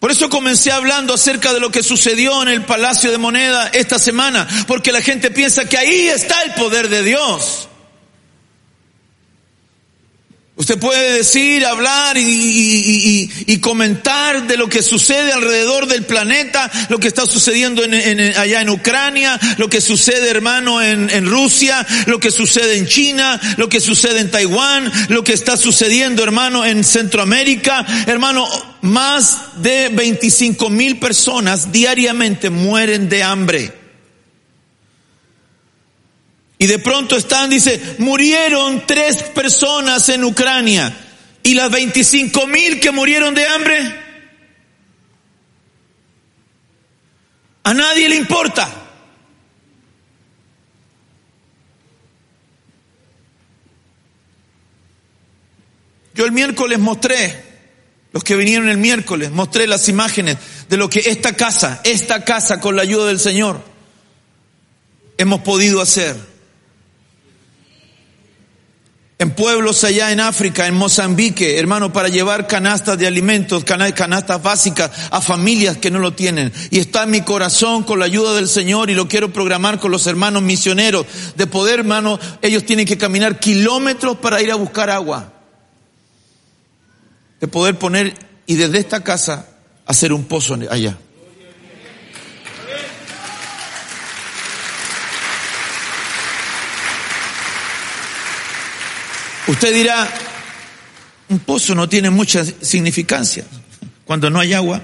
Por 0.00 0.10
eso 0.10 0.28
comencé 0.28 0.72
hablando 0.72 1.14
acerca 1.14 1.52
de 1.52 1.60
lo 1.60 1.70
que 1.70 1.82
sucedió 1.82 2.42
en 2.42 2.48
el 2.48 2.64
Palacio 2.64 3.10
de 3.10 3.18
Moneda 3.18 3.68
esta 3.72 3.98
semana, 3.98 4.46
porque 4.66 4.92
la 4.92 5.00
gente 5.00 5.30
piensa 5.30 5.66
que 5.66 5.78
ahí 5.78 6.08
está 6.08 6.42
el 6.42 6.54
poder 6.54 6.88
de 6.88 7.02
Dios. 7.02 7.68
Usted 10.56 10.78
puede 10.78 11.14
decir, 11.14 11.66
hablar 11.66 12.16
y, 12.16 13.58
comentar 13.60 14.46
de 14.46 14.56
lo 14.56 14.68
que 14.68 14.82
sucede 14.82 15.32
alrededor 15.32 15.86
del 15.86 16.04
planeta, 16.04 16.70
lo 16.90 16.98
que 16.98 17.08
está 17.08 17.26
sucediendo 17.26 17.82
allá 17.82 18.60
en 18.60 18.68
Ucrania, 18.68 19.40
lo 19.56 19.68
que 19.68 19.80
sucede 19.80 20.30
hermano 20.30 20.80
en, 20.80 21.10
en 21.10 21.26
Rusia, 21.26 21.84
lo 22.06 22.20
que 22.20 22.30
sucede 22.30 22.76
en 22.76 22.86
China, 22.86 23.40
lo 23.56 23.68
que 23.68 23.80
sucede 23.80 24.20
en 24.20 24.30
Taiwán, 24.30 24.92
lo 25.08 25.24
que 25.24 25.32
está 25.32 25.56
sucediendo 25.56 26.22
hermano 26.22 26.64
en 26.64 26.84
Centroamérica. 26.84 27.84
Hermano, 28.06 28.46
más 28.82 29.62
de 29.62 29.88
25 29.88 30.70
mil 30.70 30.98
personas 30.98 31.72
diariamente 31.72 32.50
mueren 32.50 33.08
de 33.08 33.22
hambre. 33.24 33.83
Y 36.64 36.66
de 36.66 36.78
pronto 36.78 37.14
están, 37.14 37.50
dice, 37.50 37.96
murieron 37.98 38.86
tres 38.86 39.22
personas 39.22 40.08
en 40.08 40.24
Ucrania. 40.24 40.96
¿Y 41.42 41.52
las 41.52 41.70
25 41.70 42.46
mil 42.46 42.80
que 42.80 42.90
murieron 42.90 43.34
de 43.34 43.46
hambre? 43.46 43.94
A 47.64 47.74
nadie 47.74 48.08
le 48.08 48.16
importa. 48.16 48.66
Yo 56.14 56.24
el 56.24 56.32
miércoles 56.32 56.78
mostré, 56.78 57.44
los 58.10 58.24
que 58.24 58.36
vinieron 58.36 58.70
el 58.70 58.78
miércoles, 58.78 59.30
mostré 59.30 59.66
las 59.66 59.86
imágenes 59.90 60.38
de 60.70 60.78
lo 60.78 60.88
que 60.88 61.00
esta 61.00 61.34
casa, 61.34 61.82
esta 61.84 62.24
casa 62.24 62.58
con 62.58 62.74
la 62.74 62.80
ayuda 62.80 63.08
del 63.08 63.20
Señor, 63.20 63.62
hemos 65.18 65.42
podido 65.42 65.82
hacer 65.82 66.32
en 69.24 69.30
pueblos 69.30 69.84
allá 69.84 70.12
en 70.12 70.20
África, 70.20 70.66
en 70.66 70.74
Mozambique, 70.74 71.58
hermano, 71.58 71.94
para 71.94 72.10
llevar 72.10 72.46
canastas 72.46 72.98
de 72.98 73.06
alimentos, 73.06 73.64
canastas 73.64 74.42
básicas 74.42 74.90
a 75.10 75.22
familias 75.22 75.78
que 75.78 75.90
no 75.90 75.98
lo 75.98 76.12
tienen. 76.12 76.52
Y 76.70 76.78
está 76.78 77.04
en 77.04 77.10
mi 77.10 77.22
corazón 77.22 77.84
con 77.84 77.98
la 77.98 78.04
ayuda 78.04 78.34
del 78.34 78.48
Señor 78.48 78.90
y 78.90 78.94
lo 78.94 79.08
quiero 79.08 79.32
programar 79.32 79.80
con 79.80 79.90
los 79.90 80.06
hermanos 80.06 80.42
misioneros, 80.42 81.06
de 81.36 81.46
poder, 81.46 81.78
hermano, 81.78 82.20
ellos 82.42 82.66
tienen 82.66 82.84
que 82.84 82.98
caminar 82.98 83.40
kilómetros 83.40 84.18
para 84.18 84.42
ir 84.42 84.52
a 84.52 84.56
buscar 84.56 84.90
agua. 84.90 85.32
De 87.40 87.48
poder 87.48 87.78
poner 87.78 88.12
y 88.46 88.56
desde 88.56 88.78
esta 88.78 89.02
casa 89.02 89.48
hacer 89.86 90.12
un 90.12 90.24
pozo 90.24 90.58
allá. 90.70 90.98
Usted 99.54 99.72
dirá, 99.72 100.08
Un 101.28 101.38
pozo 101.38 101.76
no 101.76 101.88
tiene 101.88 102.10
mucha 102.10 102.44
significancia. 102.44 103.44
Cuando 104.04 104.28
no 104.28 104.40
hay 104.40 104.52
agua, 104.52 104.82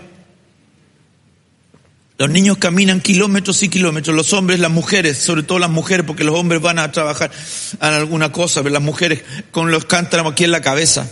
los 2.19 2.31
niños 2.31 2.57
caminan 2.59 3.01
kilómetros 3.01 3.65
y 3.65 3.69
kilómetros, 3.69 4.15
los 4.15 4.33
hombres, 4.33 4.61
las 4.61 4.71
mujeres, 4.71 5.19
sobre 5.19 5.43
todo 5.43 5.59
las 5.59 5.71
mujeres, 5.71 6.07
porque 6.07 6.23
los 6.23 6.39
hombres 6.39 6.63
van 6.63 6.79
a 6.79 6.93
trabajar 6.93 7.33
en 7.81 7.89
alguna 7.95 8.31
cosa, 8.31 8.63
las 8.63 8.81
mujeres 8.81 9.25
con 9.51 9.73
los 9.73 9.87
cántaros 9.87 10.31
aquí 10.31 10.45
en 10.45 10.53
la 10.53 10.61
cabeza. 10.61 11.11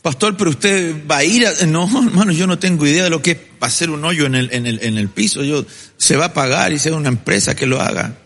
Pastor, 0.00 0.38
pero 0.38 0.48
usted 0.48 1.06
va 1.06 1.18
a 1.18 1.24
ir 1.24 1.46
a... 1.46 1.66
No, 1.66 1.84
hermano, 1.84 2.32
yo 2.32 2.46
no 2.46 2.58
tengo 2.58 2.86
idea 2.86 3.04
de 3.04 3.10
lo 3.10 3.20
que 3.20 3.32
es 3.32 3.38
hacer 3.60 3.90
un 3.90 4.02
hoyo 4.06 4.24
en 4.24 4.34
el, 4.34 4.50
en 4.50 4.66
el, 4.66 4.82
en 4.82 4.96
el 4.96 5.10
piso. 5.10 5.44
Yo, 5.44 5.66
se 5.98 6.16
va 6.16 6.26
a 6.26 6.32
pagar 6.32 6.72
y 6.72 6.78
sea 6.78 6.94
una 6.94 7.08
empresa 7.08 7.54
que 7.54 7.66
lo 7.66 7.82
haga. 7.82 8.16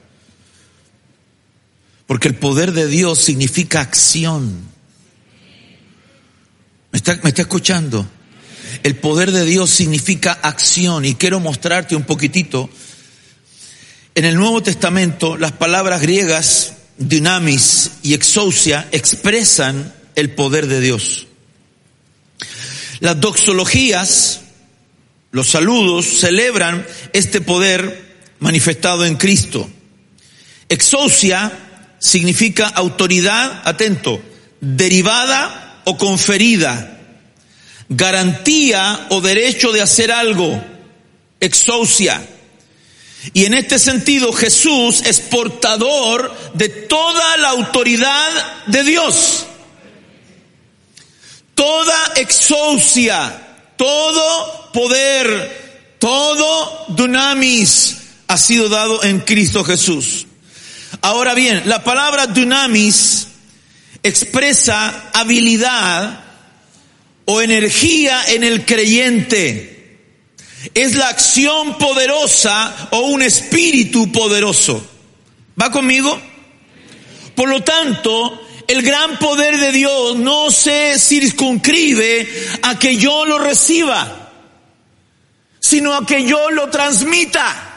Porque 2.09 2.27
el 2.27 2.37
poder 2.37 2.73
de 2.73 2.87
Dios 2.87 3.19
significa 3.19 3.83
acción. 3.83 4.65
¿Me 6.91 6.97
está, 6.97 7.21
me 7.23 7.29
está 7.29 7.43
escuchando? 7.43 8.09
El 8.83 8.97
poder 8.97 9.31
de 9.31 9.45
Dios 9.45 9.69
significa 9.69 10.33
acción 10.33 11.05
y 11.05 11.17
quiero 11.17 11.39
mostrarte 11.39 11.95
un 11.95 12.05
poquitito. 12.05 12.71
En 14.15 14.25
el 14.25 14.37
Nuevo 14.37 14.63
Testamento 14.63 15.37
las 15.37 15.53
palabras 15.53 16.01
griegas 16.01 16.77
dynamis 16.97 17.91
y 18.03 18.15
exousia 18.15 18.89
expresan 18.91 19.95
el 20.15 20.31
poder 20.31 20.67
de 20.67 20.81
Dios. 20.81 21.27
Las 23.01 23.21
doxologías, 23.21 24.41
los 25.31 25.49
saludos, 25.49 26.07
celebran 26.07 26.87
este 27.13 27.43
poder 27.43 28.17
manifestado 28.39 29.05
en 29.05 29.17
Cristo. 29.17 29.69
Exousia 30.71 31.68
significa 31.99 32.67
autoridad, 32.69 33.63
atento, 33.65 34.21
derivada 34.61 35.83
o 35.85 35.97
conferida 35.97 36.99
garantía 37.89 39.07
o 39.11 39.21
derecho 39.21 39.73
de 39.73 39.81
hacer 39.81 40.13
algo, 40.13 40.63
exousia. 41.41 42.27
Y 43.33 43.47
en 43.47 43.55
este 43.55 43.79
sentido 43.79 44.33
Jesús 44.33 45.03
es 45.05 45.21
portador 45.21 46.35
de 46.55 46.69
toda 46.69 47.37
la 47.39 47.51
autoridad 47.51 48.67
de 48.67 48.85
Dios. 48.85 49.47
Toda 51.55 52.13
exousia, 52.17 53.57
todo 53.77 54.71
poder, 54.73 55.97
todo 55.99 56.85
dunamis 56.89 57.97
ha 58.29 58.39
sido 58.39 58.69
dado 58.69 59.03
en 59.03 59.21
Cristo 59.21 59.65
Jesús. 59.65 60.28
Ahora 61.01 61.35
bien, 61.35 61.63
la 61.67 61.85
palabra 61.85 62.27
dunamis 62.27 63.29
expresa 64.03 65.11
habilidad, 65.13 66.29
o 67.31 67.43
energía 67.43 68.25
en 68.29 68.43
el 68.43 68.65
creyente. 68.65 69.99
Es 70.73 70.95
la 70.95 71.09
acción 71.09 71.77
poderosa 71.77 72.89
o 72.91 73.01
un 73.01 73.21
espíritu 73.21 74.11
poderoso. 74.11 74.83
¿Va 75.61 75.71
conmigo? 75.71 76.19
Por 77.35 77.51
lo 77.51 77.63
tanto, 77.63 78.49
el 78.67 78.81
gran 78.81 79.19
poder 79.19 79.59
de 79.59 79.73
Dios 79.73 80.17
no 80.17 80.51
se 80.51 80.99
circunscribe 80.99 82.27
a 82.63 82.79
que 82.79 82.97
yo 82.97 83.27
lo 83.27 83.39
reciba, 83.39 84.31
sino 85.61 85.93
a 85.93 86.07
que 86.07 86.25
yo 86.25 86.51
lo 86.51 86.71
transmita. 86.71 87.68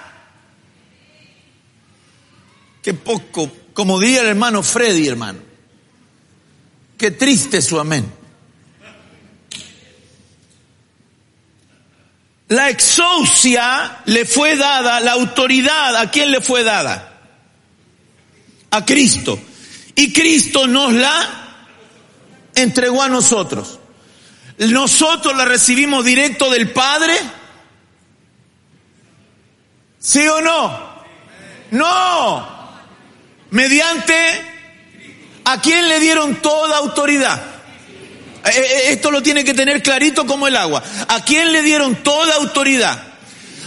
Qué 2.81 2.93
poco, 2.93 3.51
como 3.73 3.99
diría 3.99 4.21
el 4.21 4.27
hermano 4.27 4.63
Freddy, 4.63 5.07
hermano. 5.07 5.39
Qué 6.97 7.11
triste 7.11 7.61
su 7.61 7.79
amén. 7.79 8.05
La 12.49 12.69
exousia 12.69 13.99
le 14.05 14.25
fue 14.25 14.57
dada, 14.57 14.99
la 14.99 15.13
autoridad, 15.13 15.95
¿a 15.95 16.11
quién 16.11 16.31
le 16.31 16.41
fue 16.41 16.63
dada? 16.63 17.19
A 18.71 18.85
Cristo. 18.85 19.39
Y 19.95 20.11
Cristo 20.11 20.67
nos 20.67 20.91
la 20.93 21.41
entregó 22.53 23.03
a 23.03 23.09
nosotros. 23.09 23.79
Nosotros 24.57 25.35
la 25.35 25.45
recibimos 25.45 26.03
directo 26.03 26.49
del 26.49 26.71
Padre. 26.71 27.13
¿Sí 29.97 30.27
o 30.27 30.41
no? 30.41 31.03
No. 31.71 32.60
Mediante 33.51 34.15
a 35.43 35.61
quién 35.61 35.87
le 35.87 35.99
dieron 35.99 36.35
toda 36.41 36.77
autoridad. 36.77 37.41
Eh, 38.45 38.49
eh, 38.49 38.81
esto 38.91 39.11
lo 39.11 39.21
tiene 39.21 39.43
que 39.43 39.53
tener 39.53 39.83
clarito 39.83 40.25
como 40.25 40.47
el 40.47 40.55
agua. 40.55 40.83
¿A 41.07 41.23
quién 41.23 41.51
le 41.51 41.61
dieron 41.61 41.95
toda 41.97 42.35
autoridad? 42.35 43.03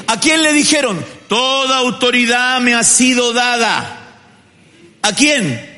¿A 0.06 0.20
quién 0.20 0.42
le 0.42 0.52
dijeron, 0.52 1.04
toda 1.28 1.78
autoridad 1.78 2.60
me 2.60 2.74
ha 2.74 2.82
sido 2.82 3.32
dada? 3.32 4.00
¿A 5.02 5.12
quién? 5.12 5.74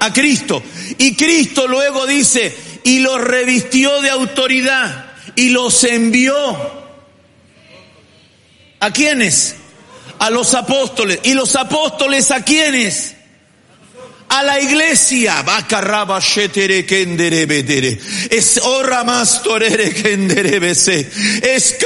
A 0.00 0.12
Cristo. 0.12 0.62
Y 0.98 1.14
Cristo 1.16 1.66
luego 1.66 2.06
dice, 2.06 2.56
y 2.84 3.00
los 3.00 3.20
revistió 3.20 4.00
de 4.02 4.10
autoridad 4.10 5.06
y 5.36 5.50
los 5.50 5.84
envió. 5.84 6.82
¿A 8.80 8.90
quiénes? 8.90 9.56
A 10.18 10.30
los 10.30 10.54
apóstoles. 10.54 11.20
¿Y 11.24 11.34
los 11.34 11.54
apóstoles 11.56 12.30
a 12.30 12.44
quiénes? 12.44 13.16
A 14.32 14.42
la 14.42 14.60
iglesia. 14.60 15.44
Es 21.50 21.76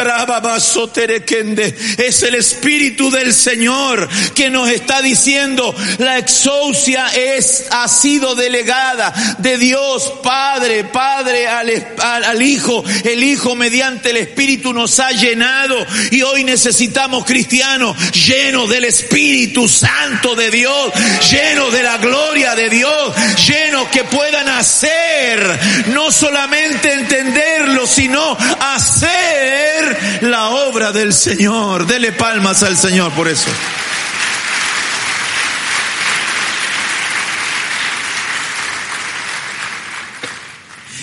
Es 1.99 2.23
el 2.23 2.37
Espíritu 2.37 3.11
del 3.11 3.35
Señor 3.35 4.09
que 4.35 4.49
nos 4.49 4.71
está 4.71 5.03
diciendo 5.03 5.75
la 5.99 6.19
exousia 6.19 7.09
es, 7.09 7.65
ha 7.71 7.89
sido 7.89 8.37
delegada 8.37 9.13
de 9.39 9.59
Dios 9.59 10.13
Padre, 10.23 10.85
Padre 10.85 11.49
al, 11.49 11.87
al 11.99 12.43
Hijo, 12.43 12.85
el 13.05 13.25
Hijo 13.25 13.57
mediante 13.57 14.11
el 14.11 14.19
Espíritu 14.19 14.73
nos 14.73 15.01
ha 15.01 15.11
llenado 15.11 15.85
y 16.13 16.23
hoy 16.23 16.45
necesitamos 16.45 17.25
cristianos 17.25 17.97
llenos 18.13 18.69
del 18.71 18.85
Espíritu 18.85 19.69
Santo 19.69 20.37
de 20.37 20.51
Dios, 20.53 20.93
llenos 21.29 21.73
de 21.73 21.83
la 21.83 21.99
gloria 21.99 22.36
de 22.37 22.69
Dios, 22.69 23.15
llenos 23.47 23.89
que 23.89 24.05
puedan 24.05 24.47
hacer, 24.49 25.59
no 25.87 26.13
solamente 26.13 26.93
entenderlo, 26.93 27.87
sino 27.87 28.37
hacer 28.61 30.21
la 30.21 30.51
obra 30.51 30.93
del 30.93 31.15
Señor. 31.15 31.87
Dele 31.87 32.13
palmas 32.13 32.63
al 32.63 32.77
Señor 32.77 33.11
por 33.13 33.27
eso. 33.27 33.49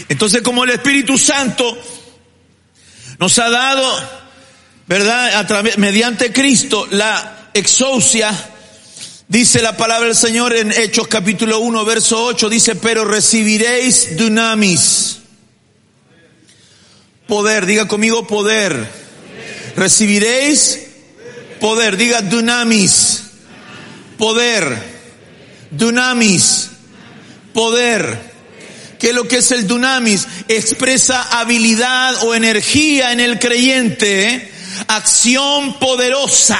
Entonces, 0.07 0.43
como 0.43 0.63
el 0.63 0.69
Espíritu 0.69 1.17
Santo 1.17 1.75
nos 3.17 3.39
ha 3.39 3.49
dado, 3.49 4.09
¿verdad? 4.85 5.35
A 5.37 5.47
través, 5.47 5.79
mediante 5.79 6.31
Cristo, 6.31 6.87
la 6.91 7.49
exousia, 7.55 8.31
Dice 9.33 9.63
la 9.63 9.75
palabra 9.75 10.05
del 10.05 10.15
Señor 10.15 10.55
en 10.55 10.71
Hechos 10.71 11.07
capítulo 11.07 11.57
1, 11.57 11.85
verso 11.85 12.23
8, 12.23 12.49
dice, 12.49 12.75
pero 12.75 13.03
recibiréis 13.03 14.15
dunamis. 14.15 15.21
Poder, 17.25 17.65
diga 17.65 17.87
conmigo 17.87 18.27
poder. 18.27 18.87
Recibiréis 19.75 20.81
poder, 21.59 21.97
diga 21.97 22.21
dunamis. 22.21 23.23
Poder. 24.19 24.77
Dunamis. 25.71 26.69
Poder. 27.55 28.19
¿Qué 28.99 29.09
es 29.09 29.15
lo 29.15 29.27
que 29.27 29.37
es 29.37 29.51
el 29.51 29.65
dunamis? 29.65 30.27
Expresa 30.47 31.39
habilidad 31.39 32.23
o 32.23 32.35
energía 32.35 33.11
en 33.11 33.19
el 33.19 33.39
creyente, 33.39 34.27
¿eh? 34.27 34.51
acción 34.89 35.79
poderosa 35.79 36.59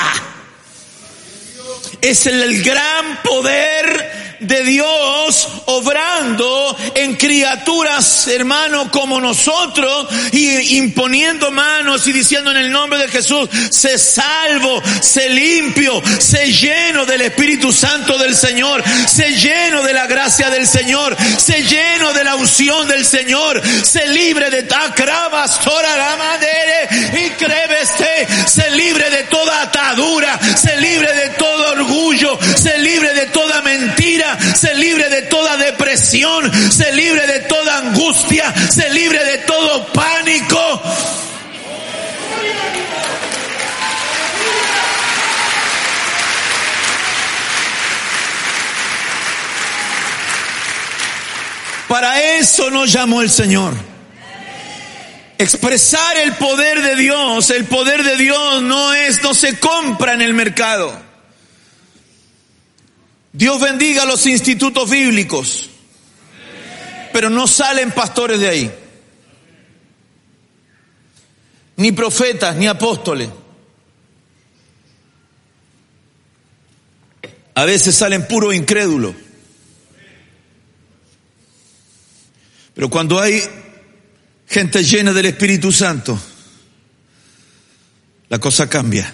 es 2.04 2.26
el 2.26 2.62
gran 2.64 3.22
poder 3.24 4.23
de 4.44 4.64
Dios 4.64 5.48
obrando 5.66 6.78
en 6.96 7.16
criaturas, 7.16 8.28
hermano, 8.28 8.92
como 8.92 9.20
nosotros, 9.20 10.08
y 10.32 10.78
imponiendo 10.78 11.52
manos 11.52 12.08
y 12.08 12.12
diciendo 12.12 12.52
en 12.52 12.58
el 12.58 12.72
nombre 12.72 13.00
de 13.00 13.08
Jesús, 13.08 13.50
se 13.70 13.98
salvo, 13.98 14.82
se 15.02 15.30
limpio, 15.30 16.02
se 16.20 16.52
lleno 16.52 17.06
del 17.06 17.22
Espíritu 17.22 17.72
Santo 17.72 18.18
del 18.18 18.36
Señor, 18.36 18.84
se 19.08 19.36
lleno 19.36 19.84
de 19.84 19.94
la 19.94 20.08
gracia 20.08 20.50
del 20.50 20.68
Señor, 20.68 21.16
se 21.38 21.64
lleno 21.64 22.14
de 22.14 22.24
la 22.24 22.36
unción 22.36 22.88
del 22.88 23.06
Señor, 23.06 23.62
se 23.84 24.08
libre 24.08 24.50
de 24.50 24.64
tacrabas, 24.64 25.60
y 27.14 27.30
creveste, 27.32 28.28
se 28.48 28.72
libre 28.72 29.10
de 29.10 29.24
toda 29.24 29.64
atadura, 29.64 30.40
se 30.56 30.76
libre 30.78 31.14
de 31.14 31.30
todo 31.30 31.72
orgullo, 31.72 32.40
se 32.56 32.78
libre 32.80 33.14
de 33.14 33.28
toda 33.28 33.62
mentira, 33.62 34.33
se 34.56 34.74
libre 34.76 35.10
de 35.10 35.24
toda 35.24 35.58
depresión 35.58 36.52
se 36.72 36.92
libre 36.94 37.26
de 37.28 37.40
toda 37.42 37.80
angustia, 37.80 38.54
se 38.70 38.90
libre 38.90 39.24
de 39.24 39.38
todo 39.40 39.86
pánico. 39.88 40.82
Para 51.88 52.20
eso 52.40 52.72
nos 52.72 52.92
llamó 52.92 53.22
el 53.22 53.30
Señor. 53.30 53.74
Expresar 55.38 56.18
el 56.18 56.34
poder 56.34 56.82
de 56.82 56.96
Dios, 56.96 57.50
el 57.50 57.66
poder 57.66 58.04
de 58.04 58.16
Dios 58.18 58.64
no 58.64 58.94
es, 58.94 59.22
no 59.22 59.34
se 59.34 59.60
compra 59.60 60.14
en 60.14 60.22
el 60.22 60.34
mercado. 60.34 61.03
Dios 63.34 63.60
bendiga 63.60 64.06
los 64.06 64.28
institutos 64.28 64.88
bíblicos, 64.92 65.68
pero 67.12 67.32
no 67.32 67.48
salen 67.48 67.92
pastores 67.92 68.40
de 68.40 68.48
ahí, 68.48 68.72
ni 71.78 71.92
profetas, 71.92 72.56
ni 72.56 72.68
apóstoles. 72.68 73.30
A 77.56 77.66
veces 77.66 77.96
salen 77.96 78.28
puro 78.28 78.54
incrédulos. 78.54 79.16
Pero 82.76 82.90
cuando 82.90 83.20
hay 83.20 83.42
gente 84.48 84.84
llena 84.84 85.12
del 85.12 85.28
Espíritu 85.28 85.72
Santo, 85.72 86.20
la 88.30 88.40
cosa 88.40 88.70
cambia. 88.70 89.14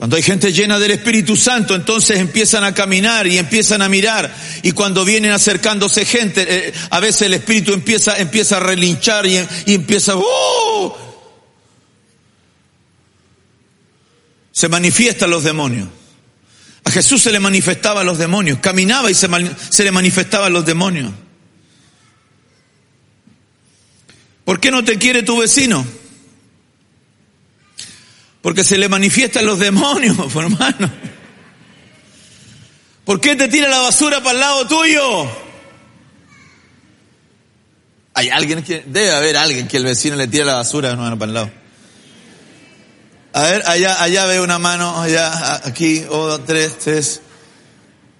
Cuando 0.00 0.16
hay 0.16 0.22
gente 0.22 0.50
llena 0.50 0.78
del 0.78 0.92
Espíritu 0.92 1.36
Santo, 1.36 1.74
entonces 1.74 2.18
empiezan 2.18 2.64
a 2.64 2.72
caminar 2.72 3.26
y 3.26 3.36
empiezan 3.36 3.82
a 3.82 3.88
mirar. 3.90 4.34
Y 4.62 4.72
cuando 4.72 5.04
vienen 5.04 5.30
acercándose 5.30 6.06
gente, 6.06 6.46
eh, 6.48 6.72
a 6.88 7.00
veces 7.00 7.20
el 7.20 7.34
Espíritu 7.34 7.74
empieza, 7.74 8.16
empieza 8.16 8.56
a 8.56 8.60
relinchar 8.60 9.26
y, 9.26 9.46
empieza, 9.66 10.14
¡oh! 10.16 10.96
Se 14.52 14.70
manifiestan 14.70 15.28
los 15.28 15.44
demonios. 15.44 15.90
A 16.84 16.90
Jesús 16.90 17.20
se 17.20 17.30
le 17.30 17.38
manifestaban 17.38 18.06
los 18.06 18.16
demonios, 18.16 18.58
caminaba 18.60 19.10
y 19.10 19.14
se, 19.14 19.28
se 19.68 19.84
le 19.84 19.92
manifestaban 19.92 20.50
los 20.50 20.64
demonios. 20.64 21.12
¿Por 24.46 24.60
qué 24.60 24.70
no 24.70 24.82
te 24.82 24.96
quiere 24.96 25.22
tu 25.22 25.36
vecino? 25.36 25.99
Porque 28.42 28.64
se 28.64 28.78
le 28.78 28.88
manifiestan 28.88 29.44
los 29.46 29.58
demonios, 29.58 30.16
hermano. 30.34 30.90
¿Por 33.04 33.20
qué 33.20 33.36
te 33.36 33.48
tira 33.48 33.68
la 33.68 33.80
basura 33.80 34.18
para 34.20 34.32
el 34.32 34.40
lado 34.40 34.66
tuyo? 34.66 35.28
Hay 38.14 38.28
alguien 38.28 38.62
que, 38.62 38.84
debe 38.86 39.12
haber 39.12 39.36
alguien 39.36 39.68
que 39.68 39.76
el 39.76 39.84
vecino 39.84 40.16
le 40.16 40.26
tira 40.28 40.44
la 40.44 40.54
basura, 40.54 40.90
hermano, 40.90 41.18
para 41.18 41.28
el 41.28 41.34
lado. 41.34 41.50
A 43.32 43.42
ver, 43.42 43.62
allá, 43.66 44.02
allá 44.02 44.26
veo 44.26 44.42
una 44.42 44.58
mano, 44.58 45.00
allá, 45.00 45.62
aquí, 45.64 46.04
uno, 46.10 46.40
tres, 46.40 46.78
tres, 46.78 47.20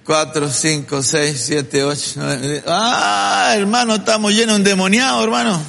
cuatro, 0.04 0.48
cinco, 0.48 1.02
seis, 1.02 1.42
siete, 1.44 1.82
ocho, 1.82 2.12
nueve. 2.16 2.62
Ah, 2.66 3.52
hermano, 3.56 3.96
estamos 3.96 4.32
llenos 4.32 4.54
de 4.54 4.58
endemoniados, 4.58 5.24
hermano. 5.24 5.60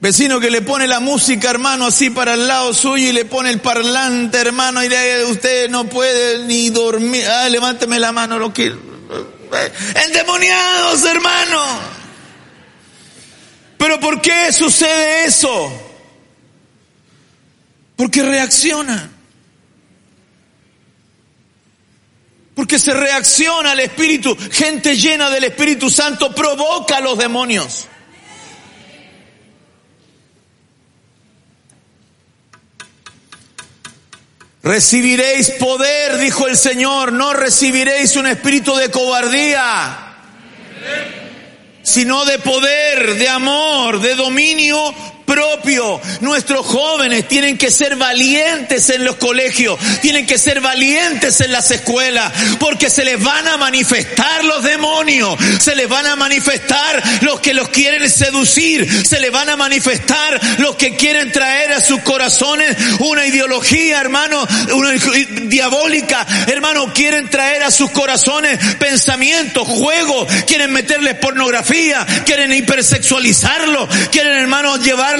Vecino 0.00 0.40
que 0.40 0.50
le 0.50 0.62
pone 0.62 0.88
la 0.88 0.98
música, 0.98 1.50
hermano, 1.50 1.86
así 1.86 2.08
para 2.08 2.32
el 2.32 2.48
lado 2.48 2.72
suyo 2.72 3.08
y 3.08 3.12
le 3.12 3.26
pone 3.26 3.50
el 3.50 3.60
parlante, 3.60 4.38
hermano, 4.38 4.82
y 4.82 4.88
de 4.88 5.26
usted 5.26 5.68
no 5.68 5.90
puede 5.90 6.46
ni 6.46 6.70
dormir. 6.70 7.26
Ah, 7.26 7.48
levánteme 7.50 8.00
la 8.00 8.10
mano, 8.10 8.38
lo 8.38 8.50
que. 8.50 8.74
Endemoniados, 10.06 11.04
hermano. 11.04 11.64
Pero 13.76 14.00
¿por 14.00 14.22
qué 14.22 14.50
sucede 14.54 15.26
eso? 15.26 15.70
Porque 17.94 18.22
reacciona. 18.22 19.10
Porque 22.54 22.78
se 22.78 22.94
reacciona 22.94 23.72
al 23.72 23.80
Espíritu. 23.80 24.34
Gente 24.50 24.96
llena 24.96 25.28
del 25.28 25.44
Espíritu 25.44 25.90
Santo 25.90 26.34
provoca 26.34 26.96
a 26.96 27.00
los 27.00 27.18
demonios. 27.18 27.86
Recibiréis 34.62 35.52
poder, 35.52 36.18
dijo 36.18 36.46
el 36.46 36.56
Señor, 36.56 37.12
no 37.12 37.32
recibiréis 37.32 38.16
un 38.16 38.26
espíritu 38.26 38.76
de 38.76 38.90
cobardía, 38.90 40.16
sino 41.82 42.26
de 42.26 42.38
poder, 42.40 43.14
de 43.14 43.28
amor, 43.28 44.00
de 44.00 44.14
dominio 44.14 44.94
propio. 45.30 46.00
Nuestros 46.20 46.66
jóvenes 46.66 47.28
tienen 47.28 47.56
que 47.56 47.70
ser 47.70 47.94
valientes 47.94 48.90
en 48.90 49.04
los 49.04 49.14
colegios, 49.16 49.78
tienen 50.02 50.26
que 50.26 50.38
ser 50.38 50.60
valientes 50.60 51.40
en 51.40 51.52
las 51.52 51.70
escuelas, 51.70 52.32
porque 52.58 52.90
se 52.90 53.04
les 53.04 53.22
van 53.22 53.46
a 53.46 53.56
manifestar 53.56 54.44
los 54.44 54.64
demonios, 54.64 55.36
se 55.60 55.76
les 55.76 55.88
van 55.88 56.06
a 56.06 56.16
manifestar 56.16 57.00
los 57.22 57.38
que 57.40 57.54
los 57.54 57.68
quieren 57.68 58.10
seducir, 58.10 58.88
se 59.06 59.20
les 59.20 59.30
van 59.30 59.48
a 59.48 59.56
manifestar 59.56 60.40
los 60.58 60.74
que 60.74 60.96
quieren 60.96 61.30
traer 61.30 61.72
a 61.72 61.80
sus 61.80 62.00
corazones 62.00 62.76
una 62.98 63.24
ideología, 63.24 64.00
hermano, 64.00 64.44
una 64.74 64.90
diabólica, 65.42 66.26
hermano, 66.48 66.92
quieren 66.92 67.30
traer 67.30 67.62
a 67.62 67.70
sus 67.70 67.90
corazones 67.92 68.58
pensamientos, 68.76 69.68
juegos, 69.68 70.26
quieren 70.46 70.72
meterles 70.72 71.14
pornografía, 71.14 72.04
quieren 72.26 72.52
hipersexualizarlo, 72.52 73.88
quieren, 74.10 74.34
hermano, 74.36 74.76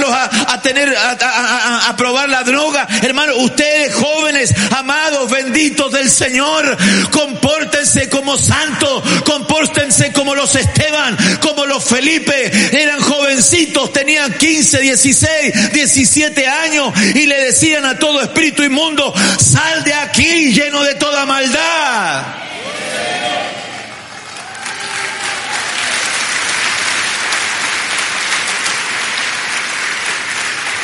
a, 0.09 0.61
tener, 0.63 0.95
a, 0.97 1.95
probar 1.97 2.29
la 2.29 2.43
droga. 2.43 2.87
Hermano, 3.03 3.37
ustedes 3.37 3.95
jóvenes, 3.95 4.55
amados, 4.77 5.31
benditos 5.31 5.93
del 5.93 6.11
Señor, 6.11 6.77
compórtense 7.11 8.09
como 8.09 8.37
santos, 8.37 9.03
compórtense 9.25 10.13
como 10.13 10.35
los 10.35 10.55
Esteban, 10.55 11.17
como 11.41 11.67
los 11.67 11.85
Felipe. 11.85 12.51
Eran 12.73 13.01
jovencitos, 13.01 13.93
tenían 13.93 14.33
15, 14.33 14.81
16, 14.81 15.73
17 15.73 16.47
años 16.47 16.93
y 17.15 17.27
le 17.27 17.45
decían 17.45 17.85
a 17.85 17.99
todo 17.99 18.21
espíritu 18.23 18.63
inmundo, 18.63 19.13
sal 19.39 19.85
de 19.85 19.95
aquí 19.95 20.53
lleno 20.53 20.83
de 20.83 20.95
toda 20.95 21.27
maldad. 21.27 22.41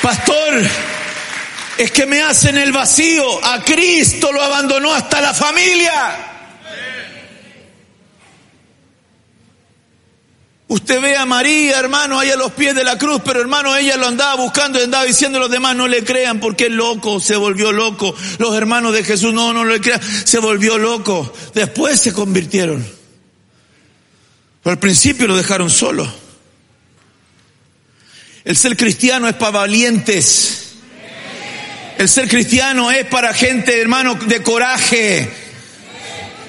Pastor, 0.06 0.62
es 1.78 1.90
que 1.90 2.06
me 2.06 2.22
hacen 2.22 2.56
el 2.56 2.70
vacío. 2.70 3.44
A 3.44 3.64
Cristo 3.64 4.30
lo 4.30 4.40
abandonó 4.40 4.94
hasta 4.94 5.20
la 5.20 5.34
familia. 5.34 5.92
Usted 10.68 11.00
ve 11.00 11.16
a 11.16 11.26
María, 11.26 11.80
hermano, 11.80 12.20
ahí 12.20 12.30
a 12.30 12.36
los 12.36 12.52
pies 12.52 12.76
de 12.76 12.84
la 12.84 12.96
cruz, 12.96 13.20
pero 13.24 13.40
hermano, 13.40 13.74
ella 13.74 13.96
lo 13.96 14.06
andaba 14.06 14.36
buscando 14.36 14.78
y 14.78 14.84
andaba 14.84 15.02
diciendo 15.02 15.38
a 15.38 15.40
los 15.40 15.50
demás, 15.50 15.74
no 15.74 15.88
le 15.88 16.04
crean 16.04 16.38
porque 16.38 16.66
es 16.66 16.72
loco, 16.72 17.18
se 17.18 17.34
volvió 17.34 17.72
loco. 17.72 18.14
Los 18.38 18.54
hermanos 18.54 18.92
de 18.92 19.02
Jesús, 19.02 19.34
no, 19.34 19.52
no 19.52 19.64
le 19.64 19.80
crean, 19.80 20.00
se 20.00 20.38
volvió 20.38 20.78
loco. 20.78 21.32
Después 21.52 21.98
se 21.98 22.12
convirtieron. 22.12 22.86
Pero 24.62 24.72
al 24.72 24.78
principio 24.78 25.26
lo 25.26 25.36
dejaron 25.36 25.68
solo. 25.68 26.25
El 28.46 28.56
ser 28.56 28.76
cristiano 28.76 29.26
es 29.26 29.34
para 29.34 29.50
valientes. 29.50 30.68
El 31.98 32.08
ser 32.08 32.28
cristiano 32.28 32.92
es 32.92 33.04
para 33.06 33.34
gente, 33.34 33.80
hermano, 33.80 34.14
de 34.14 34.40
coraje. 34.40 35.28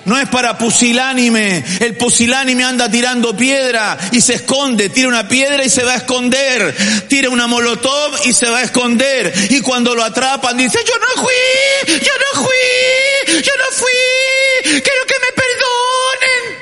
No 0.05 0.19
es 0.19 0.29
para 0.29 0.60
pusilánime. 0.60 1.63
El 1.79 1.97
pusilánime 1.97 2.63
anda 2.63 2.91
tirando 2.91 3.36
piedra 3.36 3.97
y 4.12 4.21
se 4.21 4.36
esconde. 4.36 4.89
Tira 4.89 5.07
una 5.07 5.27
piedra 5.27 5.63
y 5.65 5.71
se 5.71 5.83
va 5.83 5.93
a 5.93 5.97
esconder. 5.97 7.07
Tira 7.10 7.31
una 7.31 7.47
molotov 7.47 8.19
y 8.25 8.33
se 8.33 8.47
va 8.47 8.60
a 8.60 8.63
esconder. 8.63 9.33
Y 9.49 9.62
cuando 9.62 9.95
lo 9.95 10.03
atrapan 10.03 10.55
dice, 10.55 10.77
yo 10.86 10.93
no 10.99 11.23
fui, 11.23 11.97
yo 11.99 12.13
no 12.13 12.43
fui, 12.43 13.41
yo 13.41 13.51
no 13.57 13.71
fui. 13.71 13.89
Quiero 14.63 15.05
que 15.07 15.15
me 15.15 15.31
perdonen. 15.36 16.60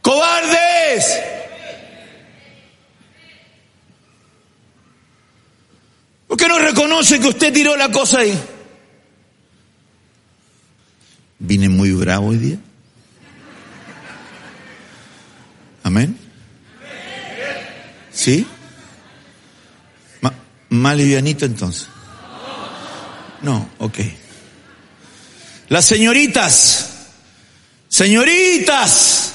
Cobardes. 0.00 1.36
¿Por 6.26 6.36
qué 6.36 6.48
no 6.48 6.58
reconoce 6.96 7.20
que 7.20 7.28
usted 7.28 7.52
tiró 7.52 7.76
la 7.76 7.90
cosa 7.90 8.20
ahí? 8.20 8.38
Vine 11.38 11.68
muy 11.68 11.92
bravo 11.92 12.28
hoy 12.28 12.38
día. 12.38 12.58
Amén. 15.82 16.18
¿Sí? 18.12 18.46
más 20.68 20.96
livianito 20.96 21.46
entonces. 21.46 21.86
No, 23.40 23.70
ok. 23.78 23.98
Las 25.68 25.84
señoritas, 25.84 26.90
señoritas, 27.88 29.34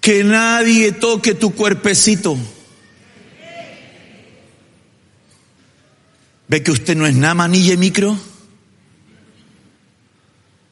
que 0.00 0.22
nadie 0.22 0.92
toque 0.92 1.34
tu 1.34 1.52
cuerpecito. 1.52 2.38
¿Ve 6.48 6.62
que 6.62 6.70
usted 6.70 6.96
no 6.96 7.06
es 7.06 7.14
nada 7.14 7.34
manilla 7.34 7.76
micro? 7.76 8.16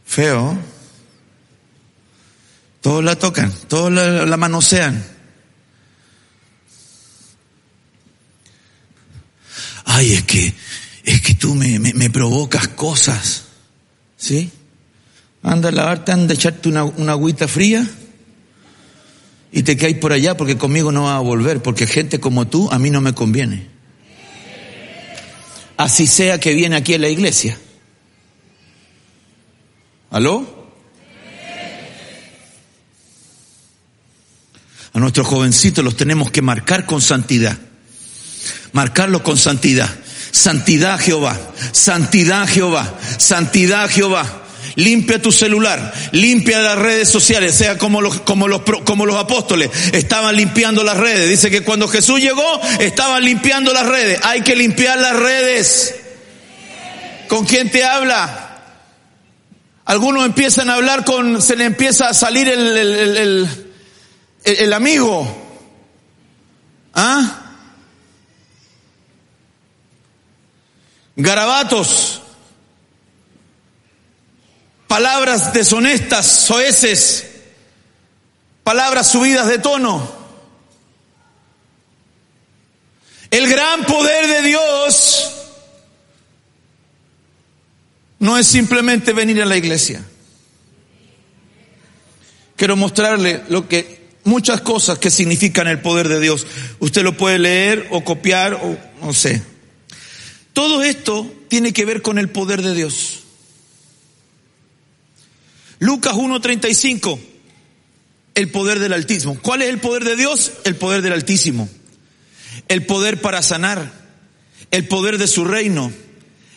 Feo. 0.04 0.56
Todos 2.80 3.02
la 3.02 3.16
tocan, 3.16 3.52
todos 3.66 3.90
la, 3.90 4.36
manosean. 4.36 5.02
Ay, 9.86 10.12
es 10.12 10.24
que, 10.24 10.52
es 11.04 11.20
que 11.22 11.34
tú 11.34 11.54
me, 11.54 11.78
me, 11.78 12.10
provocas 12.10 12.68
cosas. 12.68 13.44
¿Sí? 14.16 14.50
Anda 15.42 15.70
a 15.70 15.72
lavarte, 15.72 16.12
anda 16.12 16.32
a 16.32 16.36
echarte 16.36 16.68
una, 16.68 16.84
una 16.84 17.12
agüita 17.12 17.48
fría 17.48 17.88
y 19.50 19.62
te 19.62 19.76
caes 19.76 19.96
por 19.96 20.12
allá 20.12 20.36
porque 20.36 20.56
conmigo 20.58 20.92
no 20.92 21.04
va 21.04 21.16
a 21.16 21.20
volver, 21.20 21.62
porque 21.62 21.86
gente 21.86 22.20
como 22.20 22.46
tú 22.46 22.70
a 22.70 22.78
mí 22.78 22.90
no 22.90 23.00
me 23.00 23.14
conviene. 23.14 23.73
Así 25.76 26.06
sea 26.06 26.38
que 26.38 26.54
viene 26.54 26.76
aquí 26.76 26.94
a 26.94 26.98
la 26.98 27.08
iglesia. 27.08 27.58
¿Aló? 30.10 30.68
A 34.92 35.00
nuestros 35.00 35.26
jovencitos 35.26 35.84
los 35.84 35.96
tenemos 35.96 36.30
que 36.30 36.40
marcar 36.40 36.86
con 36.86 37.00
santidad. 37.00 37.58
Marcarlos 38.72 39.22
con 39.22 39.36
santidad. 39.36 39.90
Santidad 40.30 41.00
Jehová. 41.00 41.38
Santidad 41.72 42.46
Jehová. 42.46 42.96
Santidad 43.18 43.90
Jehová. 43.90 44.43
Limpia 44.76 45.22
tu 45.22 45.30
celular, 45.30 45.92
limpia 46.10 46.60
las 46.60 46.76
redes 46.76 47.08
sociales, 47.08 47.54
sea 47.54 47.78
como 47.78 48.00
los, 48.00 48.20
como 48.22 48.48
los, 48.48 48.62
como 48.84 49.06
los 49.06 49.16
apóstoles 49.16 49.70
estaban 49.92 50.34
limpiando 50.34 50.82
las 50.82 50.96
redes. 50.96 51.28
Dice 51.28 51.48
que 51.48 51.62
cuando 51.62 51.86
Jesús 51.86 52.20
llegó, 52.20 52.60
estaban 52.80 53.24
limpiando 53.24 53.72
las 53.72 53.86
redes. 53.86 54.18
Hay 54.24 54.40
que 54.42 54.56
limpiar 54.56 54.98
las 54.98 55.14
redes. 55.14 55.94
¿Con 57.28 57.44
quién 57.44 57.70
te 57.70 57.84
habla? 57.84 58.62
Algunos 59.84 60.24
empiezan 60.24 60.68
a 60.70 60.74
hablar 60.74 61.04
con, 61.04 61.40
se 61.40 61.54
le 61.54 61.66
empieza 61.66 62.08
a 62.08 62.14
salir 62.14 62.48
el, 62.48 62.76
el, 62.76 63.16
el, 63.16 63.48
el 64.44 64.72
amigo. 64.72 65.42
¿Ah? 66.94 67.42
Garabatos 71.14 72.23
palabras 74.94 75.52
deshonestas, 75.52 76.24
soeces, 76.24 77.26
palabras 78.62 79.10
subidas 79.10 79.48
de 79.48 79.58
tono. 79.58 80.08
El 83.28 83.48
gran 83.48 83.84
poder 83.86 84.28
de 84.28 84.42
Dios 84.48 85.32
no 88.20 88.38
es 88.38 88.46
simplemente 88.46 89.12
venir 89.12 89.42
a 89.42 89.46
la 89.46 89.56
iglesia. 89.56 90.04
Quiero 92.54 92.76
mostrarle 92.76 93.42
lo 93.48 93.66
que 93.66 94.10
muchas 94.22 94.60
cosas 94.60 95.00
que 95.00 95.10
significan 95.10 95.66
el 95.66 95.80
poder 95.80 96.06
de 96.06 96.20
Dios. 96.20 96.46
Usted 96.78 97.02
lo 97.02 97.16
puede 97.16 97.40
leer 97.40 97.88
o 97.90 98.04
copiar 98.04 98.54
o 98.54 98.78
no 99.04 99.12
sé. 99.12 99.42
Todo 100.52 100.84
esto 100.84 101.28
tiene 101.48 101.72
que 101.72 101.84
ver 101.84 102.00
con 102.00 102.20
el 102.20 102.28
poder 102.28 102.62
de 102.62 102.76
Dios. 102.76 103.23
Lucas 105.78 106.14
1.35, 106.14 107.18
el 108.34 108.50
poder 108.50 108.78
del 108.78 108.92
Altísimo. 108.92 109.38
¿Cuál 109.40 109.62
es 109.62 109.68
el 109.68 109.78
poder 109.78 110.04
de 110.04 110.16
Dios? 110.16 110.52
El 110.64 110.76
poder 110.76 111.02
del 111.02 111.12
Altísimo. 111.12 111.68
El 112.68 112.86
poder 112.86 113.20
para 113.20 113.42
sanar, 113.42 113.92
el 114.70 114.86
poder 114.86 115.18
de 115.18 115.26
su 115.26 115.44
reino, 115.44 115.92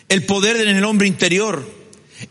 el 0.09 0.25
poder 0.25 0.57
en 0.57 0.75
el 0.75 0.85
hombre 0.85 1.07
interior, 1.07 1.69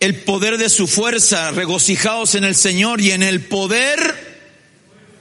el 0.00 0.16
poder 0.16 0.58
de 0.58 0.68
su 0.68 0.86
fuerza, 0.86 1.50
regocijados 1.50 2.34
en 2.34 2.44
el 2.44 2.54
Señor 2.54 3.00
y 3.00 3.10
en 3.10 3.22
el 3.22 3.42
poder 3.42 4.36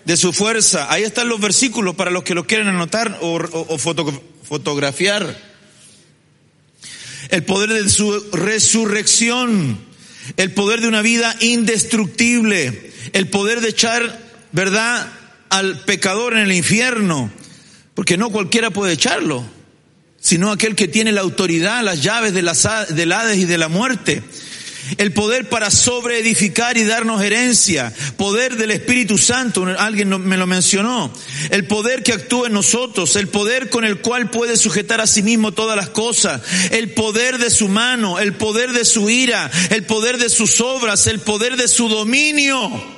de 0.05 0.17
su 0.17 0.31
fuerza. 0.33 0.91
Ahí 0.91 1.03
están 1.03 1.27
los 1.27 1.41
versículos 1.41 1.95
para 1.95 2.11
los 2.11 2.23
que 2.23 2.35
lo 2.35 2.47
quieren 2.47 2.67
anotar 2.67 3.19
o, 3.21 3.77
fotografiar. 3.77 5.55
El 7.29 7.43
poder 7.43 7.73
de 7.73 7.89
su 7.89 8.11
resurrección 8.31 9.79
el 10.37 10.51
poder 10.51 10.81
de 10.81 10.87
una 10.87 11.01
vida 11.01 11.35
indestructible, 11.39 12.91
el 13.13 13.29
poder 13.29 13.61
de 13.61 13.69
echar, 13.69 14.19
¿verdad?, 14.51 15.07
al 15.49 15.81
pecador 15.85 16.33
en 16.33 16.39
el 16.39 16.51
infierno, 16.51 17.31
porque 17.93 18.17
no 18.17 18.29
cualquiera 18.29 18.71
puede 18.71 18.93
echarlo, 18.93 19.45
sino 20.19 20.51
aquel 20.51 20.75
que 20.75 20.87
tiene 20.87 21.11
la 21.11 21.21
autoridad, 21.21 21.83
las 21.83 22.01
llaves 22.01 22.33
del 22.33 23.11
Hades 23.11 23.37
y 23.37 23.45
de 23.45 23.57
la 23.57 23.67
muerte 23.67 24.23
el 24.97 25.13
poder 25.13 25.49
para 25.49 25.71
sobreedificar 25.71 26.77
y 26.77 26.83
darnos 26.83 27.21
herencia, 27.21 27.93
poder 28.17 28.55
del 28.57 28.71
Espíritu 28.71 29.17
Santo, 29.17 29.65
alguien 29.77 30.09
me 30.27 30.37
lo 30.37 30.47
mencionó, 30.47 31.11
el 31.49 31.65
poder 31.65 32.03
que 32.03 32.13
actúa 32.13 32.47
en 32.47 32.53
nosotros, 32.53 33.15
el 33.15 33.27
poder 33.27 33.69
con 33.69 33.85
el 33.85 33.99
cual 33.99 34.29
puede 34.29 34.57
sujetar 34.57 35.01
a 35.01 35.07
sí 35.07 35.23
mismo 35.23 35.51
todas 35.51 35.75
las 35.75 35.89
cosas, 35.89 36.41
el 36.71 36.91
poder 36.93 37.37
de 37.37 37.49
su 37.49 37.67
mano, 37.67 38.19
el 38.19 38.33
poder 38.33 38.73
de 38.73 38.85
su 38.85 39.09
ira, 39.09 39.49
el 39.69 39.83
poder 39.83 40.17
de 40.17 40.29
sus 40.29 40.61
obras, 40.61 41.07
el 41.07 41.19
poder 41.19 41.57
de 41.57 41.67
su 41.67 41.89
dominio. 41.89 42.95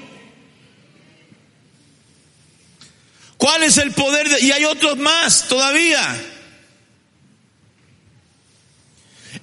¿Cuál 3.38 3.63
es 3.63 3.78
el 3.78 3.91
poder? 3.91 4.30
De, 4.30 4.41
y 4.41 4.52
hay 4.52 4.65
otros 4.65 4.97
más 4.97 5.47
todavía. 5.47 6.02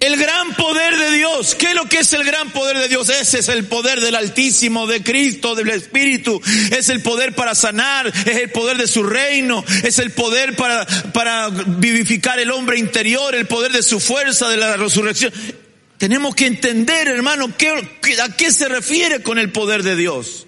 El 0.04 0.18
gran 0.18 0.52
poder 0.52 0.98
de 0.98 1.12
Dios. 1.12 1.54
¿Qué 1.54 1.68
es 1.68 1.74
lo 1.74 1.86
que 1.86 2.00
es 2.00 2.12
el 2.12 2.24
gran 2.24 2.50
poder 2.50 2.76
de 2.76 2.88
Dios? 2.88 3.08
Ese 3.08 3.38
es 3.38 3.48
el 3.48 3.64
poder 3.64 4.02
del 4.02 4.14
Altísimo, 4.14 4.86
de 4.86 5.02
Cristo, 5.02 5.54
del 5.54 5.70
Espíritu. 5.70 6.42
Es 6.70 6.90
el 6.90 7.00
poder 7.00 7.34
para 7.34 7.54
sanar, 7.54 8.08
es 8.08 8.36
el 8.36 8.50
poder 8.50 8.76
de 8.76 8.86
su 8.86 9.02
reino, 9.02 9.64
es 9.82 9.98
el 9.98 10.10
poder 10.10 10.56
para, 10.56 10.84
para 11.14 11.48
vivificar 11.48 12.38
el 12.38 12.50
hombre 12.50 12.78
interior, 12.78 13.34
el 13.34 13.46
poder 13.46 13.72
de 13.72 13.82
su 13.82 13.98
fuerza, 13.98 14.50
de 14.50 14.58
la 14.58 14.76
resurrección. 14.76 15.32
Tenemos 15.96 16.34
que 16.34 16.48
entender, 16.48 17.08
hermano, 17.08 17.56
¿qué, 17.56 17.70
a 17.70 18.36
qué 18.36 18.52
se 18.52 18.68
refiere 18.68 19.22
con 19.22 19.38
el 19.38 19.52
poder 19.52 19.82
de 19.82 19.96
Dios. 19.96 20.46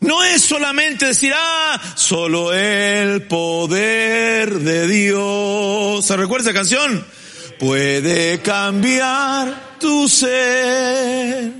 No 0.00 0.22
es 0.22 0.42
solamente 0.42 1.06
decir, 1.06 1.32
ah, 1.34 1.80
solo 1.96 2.52
el 2.52 3.22
poder 3.22 4.60
de 4.60 4.86
Dios. 4.86 6.06
¿Se 6.06 6.16
recuerda 6.16 6.50
esa 6.50 6.58
canción? 6.58 7.04
Puede 7.58 8.40
cambiar 8.40 9.76
tu 9.80 10.08
ser. 10.08 11.50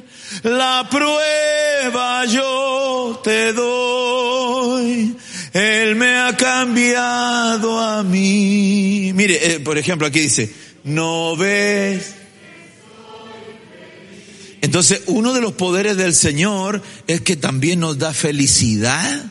La 0.45 0.87
prueba 0.89 2.25
yo 2.27 3.21
te 3.25 3.53
doy. 3.53 5.17
Él 5.53 5.97
me 5.97 6.17
ha 6.17 6.37
cambiado 6.37 7.81
a 7.81 8.05
mí. 8.05 9.11
Mire, 9.15 9.55
eh, 9.55 9.61
por 9.61 9.79
ejemplo, 9.79 10.07
aquí 10.07 10.21
dice, 10.21 10.53
no 10.85 11.37
ves 11.37 12.18
entonces, 14.61 15.03
uno 15.07 15.35
de 15.35 15.41
los 15.41 15.53
poderes 15.53 15.97
del 15.97 16.15
Señor 16.15 16.83
es 17.07 17.21
que 17.21 17.37
también 17.37 17.81
nos 17.81 17.99
da 17.99 18.13
felicidad. 18.13 19.25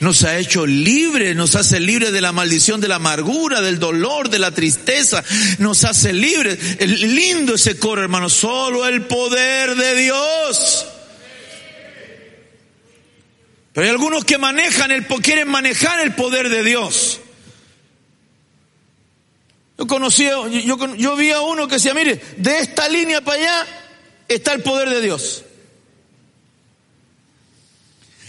Nos 0.00 0.22
ha 0.22 0.38
hecho 0.38 0.66
libres, 0.66 1.36
nos 1.36 1.56
hace 1.56 1.78
libres 1.78 2.10
de 2.10 2.22
la 2.22 2.32
maldición, 2.32 2.80
de 2.80 2.88
la 2.88 2.94
amargura, 2.94 3.60
del 3.60 3.78
dolor, 3.78 4.30
de 4.30 4.38
la 4.38 4.50
tristeza. 4.50 5.22
Nos 5.58 5.84
hace 5.84 6.14
libres. 6.14 6.58
El 6.78 7.14
lindo 7.14 7.54
ese 7.54 7.78
coro, 7.78 8.00
hermano. 8.00 8.30
Solo 8.30 8.86
el 8.86 9.02
poder 9.02 9.74
de 9.74 9.94
Dios. 9.96 10.86
Pero 13.74 13.84
hay 13.84 13.90
algunos 13.90 14.24
que 14.24 14.38
manejan 14.38 14.90
el, 14.90 15.06
quieren 15.06 15.48
manejar 15.48 16.00
el 16.00 16.14
poder 16.14 16.48
de 16.48 16.64
Dios. 16.64 17.20
Yo 19.78 19.86
conocí, 19.86 20.24
yo, 20.24 20.96
yo 20.96 21.16
vi 21.16 21.30
a 21.30 21.40
uno 21.42 21.68
que 21.68 21.74
decía, 21.74 21.94
mire, 21.94 22.20
de 22.38 22.58
esta 22.58 22.88
línea 22.88 23.20
para 23.20 23.38
allá 23.38 23.79
está 24.30 24.52
el 24.52 24.62
poder 24.62 24.88
de 24.88 25.02
Dios. 25.02 25.44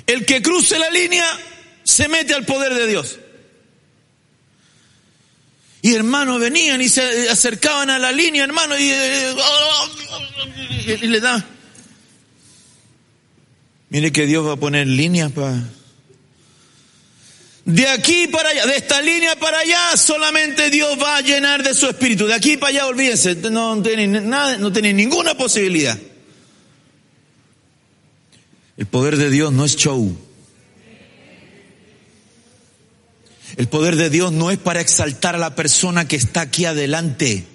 El 0.07 0.25
que 0.25 0.41
cruce 0.41 0.77
la 0.77 0.89
línea 0.89 1.25
se 1.83 2.07
mete 2.07 2.33
al 2.33 2.45
poder 2.45 2.73
de 2.73 2.87
Dios. 2.87 3.19
Y 5.83 5.93
hermanos 5.93 6.39
venían 6.39 6.81
y 6.81 6.89
se 6.89 7.29
acercaban 7.29 7.89
a 7.89 7.97
la 7.97 8.11
línea, 8.11 8.43
hermano, 8.43 8.77
y, 8.77 8.89
le 11.07 11.19
da. 11.19 11.45
Mire 13.89 14.11
que 14.11 14.25
Dios 14.25 14.45
va 14.45 14.53
a 14.53 14.57
poner 14.57 14.87
líneas 14.87 15.31
para... 15.31 15.63
De 17.65 17.87
aquí 17.87 18.27
para 18.27 18.49
allá, 18.49 18.65
de 18.65 18.75
esta 18.75 19.01
línea 19.01 19.35
para 19.35 19.59
allá, 19.59 19.95
solamente 19.95 20.69
Dios 20.69 20.97
va 21.01 21.17
a 21.17 21.21
llenar 21.21 21.61
de 21.63 21.73
su 21.73 21.87
espíritu. 21.87 22.25
De 22.25 22.33
aquí 22.33 22.57
para 22.57 22.69
allá, 22.71 22.87
olvídense, 22.87 23.35
no 23.35 23.81
tienen 23.83 24.29
nada, 24.29 24.57
no 24.57 24.73
tienen 24.73 24.97
ninguna 24.97 25.35
posibilidad. 25.35 25.97
El 28.77 28.85
poder 28.87 29.17
de 29.17 29.29
Dios 29.29 29.53
no 29.53 29.63
es 29.63 29.75
show. 29.75 30.17
El 33.57 33.67
poder 33.67 33.95
de 33.95 34.09
Dios 34.09 34.31
no 34.31 34.49
es 34.49 34.57
para 34.57 34.81
exaltar 34.81 35.35
a 35.35 35.39
la 35.39 35.55
persona 35.55 36.07
que 36.07 36.15
está 36.15 36.41
aquí 36.41 36.65
adelante. 36.65 37.45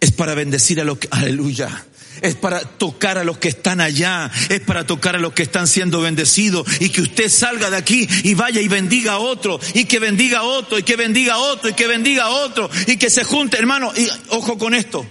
Es 0.00 0.10
para 0.10 0.34
bendecir 0.34 0.80
a 0.80 0.84
los 0.84 0.98
que, 0.98 1.08
aleluya. 1.10 1.86
Es 2.24 2.36
para 2.36 2.60
tocar 2.60 3.18
a 3.18 3.22
los 3.22 3.36
que 3.36 3.48
están 3.48 3.82
allá, 3.82 4.30
es 4.48 4.60
para 4.60 4.86
tocar 4.86 5.14
a 5.14 5.18
los 5.18 5.34
que 5.34 5.42
están 5.42 5.66
siendo 5.66 6.00
bendecidos 6.00 6.66
y 6.80 6.88
que 6.88 7.02
usted 7.02 7.28
salga 7.28 7.68
de 7.68 7.76
aquí 7.76 8.08
y 8.22 8.32
vaya 8.32 8.62
y 8.62 8.68
bendiga 8.68 9.12
a 9.12 9.18
otro 9.18 9.60
y 9.74 9.84
que 9.84 9.98
bendiga 9.98 10.38
a 10.38 10.44
otro 10.44 10.78
y 10.78 10.82
que 10.84 10.96
bendiga 10.96 11.34
a 11.34 11.38
otro 11.38 11.68
y 11.68 11.74
que 11.74 11.86
bendiga 11.86 12.24
a 12.24 12.30
otro 12.30 12.70
y 12.86 12.96
que 12.96 13.10
se 13.10 13.24
junte, 13.24 13.58
hermano, 13.58 13.92
y 13.94 14.08
ojo 14.30 14.56
con 14.56 14.72
esto. 14.72 15.04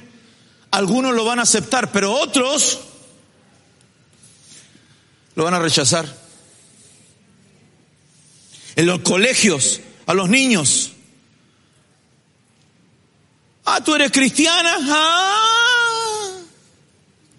Algunos 0.72 1.14
lo 1.14 1.24
van 1.24 1.38
a 1.38 1.44
aceptar, 1.44 1.92
pero 1.92 2.12
otros 2.14 2.80
lo 5.36 5.44
van 5.44 5.54
a 5.54 5.60
rechazar. 5.60 6.12
En 8.76 8.88
los 8.88 9.02
colegios, 9.02 9.82
a 10.08 10.16
los 10.16 10.30
niños. 10.30 10.94
Ah, 13.66 13.82
tú 13.84 13.94
eres 13.94 14.12
cristiana. 14.12 14.78
Ah, 14.82 15.63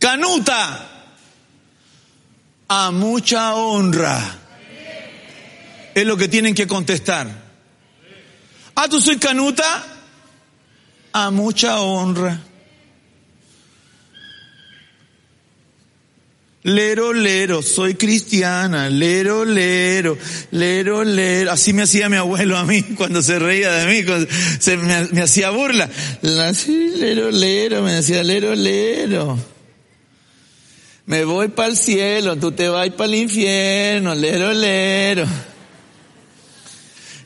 canuta. 0.05 0.91
A 2.69 2.91
mucha 2.91 3.55
honra. 3.55 4.39
Es 5.95 6.05
lo 6.05 6.17
que 6.19 6.29
tienen 6.29 6.55
que 6.55 6.67
contestar. 6.67 7.27
Ah, 8.75 8.87
tú 8.87 9.01
soy 9.01 9.17
canuta. 9.17 9.65
A 11.13 11.31
mucha 11.31 11.81
honra. 11.81 12.39
Lero, 16.65 17.13
lero, 17.13 17.61
soy 17.61 17.95
cristiana, 17.95 18.89
lero, 18.89 19.45
lero, 19.45 20.17
lero, 20.51 21.05
lero. 21.05 21.53
Así 21.53 21.75
me 21.75 21.83
hacía 21.83 22.09
mi 22.09 22.17
abuelo 22.17 22.57
a 22.57 22.65
mí 22.65 22.83
cuando 22.97 23.23
se 23.23 23.39
reía 23.39 23.71
de 23.73 23.87
mí, 23.87 24.27
se 24.59 24.77
me, 24.79 25.23
hacía 25.23 25.51
burla. 25.51 25.89
Así, 26.49 26.91
lero, 26.97 27.31
lero, 27.31 27.83
me 27.83 27.93
decía 27.93 28.23
lero, 28.25 28.55
lero. 28.55 29.54
Me 31.07 31.25
voy 31.25 31.49
para 31.49 31.69
el 31.69 31.77
cielo, 31.77 32.37
tú 32.37 32.53
te 32.53 32.67
vas 32.69 32.89
para 32.91 33.05
el 33.05 33.17
infierno, 33.17 34.15
lero, 34.15 34.55
lero. 34.55 35.27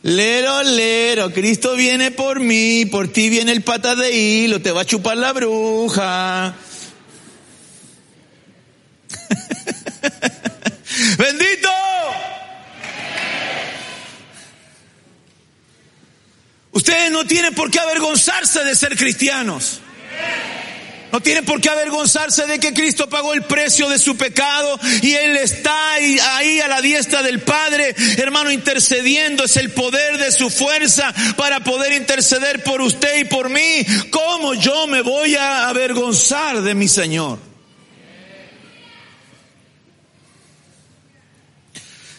Lero, 0.03 0.63
lero, 0.65 1.33
Cristo 1.33 1.77
viene 1.77 2.11
por 2.11 2.41
mí, 2.41 2.87
por 2.87 3.07
ti 3.09 3.29
viene 3.29 3.53
el 3.53 3.63
pata 3.63 3.95
de 3.95 4.11
hilo, 4.11 4.61
te 4.61 4.73
va 4.73 4.81
a 4.81 4.85
chupar 4.85 5.17
la 5.17 5.33
bruja. 5.33 6.57
Bendito. 11.19 11.69
Ustedes 16.73 17.13
no 17.13 17.25
tienen 17.27 17.55
por 17.55 17.71
qué 17.71 17.79
avergonzarse 17.79 18.65
de 18.65 18.75
ser 18.75 18.97
cristianos. 18.97 19.83
No 21.11 21.21
tienen 21.21 21.45
por 21.45 21.61
qué 21.61 21.71
avergonzarse 21.71 22.47
de 22.47 22.59
que 22.59 22.75
Cristo 22.75 23.09
pagó 23.09 23.33
el 23.33 23.43
precio 23.43 23.89
de 23.89 23.99
su 23.99 24.17
pecado 24.17 24.79
y 25.03 25.13
Él 25.13 25.37
está 25.37 25.93
ahí, 25.93 26.19
ahí, 26.19 26.61
a 26.61 26.69
la 26.69 26.83
diestra 26.83 27.23
del 27.23 27.41
Padre, 27.41 27.95
hermano, 28.19 28.51
intercediendo. 28.51 29.45
Es 29.45 29.57
el 29.57 29.71
poder 29.71 30.19
de 30.19 30.31
su 30.33 30.51
fuerza 30.51 31.15
para 31.37 31.61
poder 31.61 31.93
interceder 31.93 32.63
por 32.63 32.83
usted 32.83 33.21
y 33.21 33.25
por 33.25 33.49
mí. 33.49 33.87
¿Cómo 34.11 34.55
yo 34.55 34.87
me 34.87 35.01
voy 35.01 35.35
a 35.35 35.69
avergonzar 35.69 36.61
de 36.61 36.75
mi 36.75 36.89
Señor? 36.89 37.39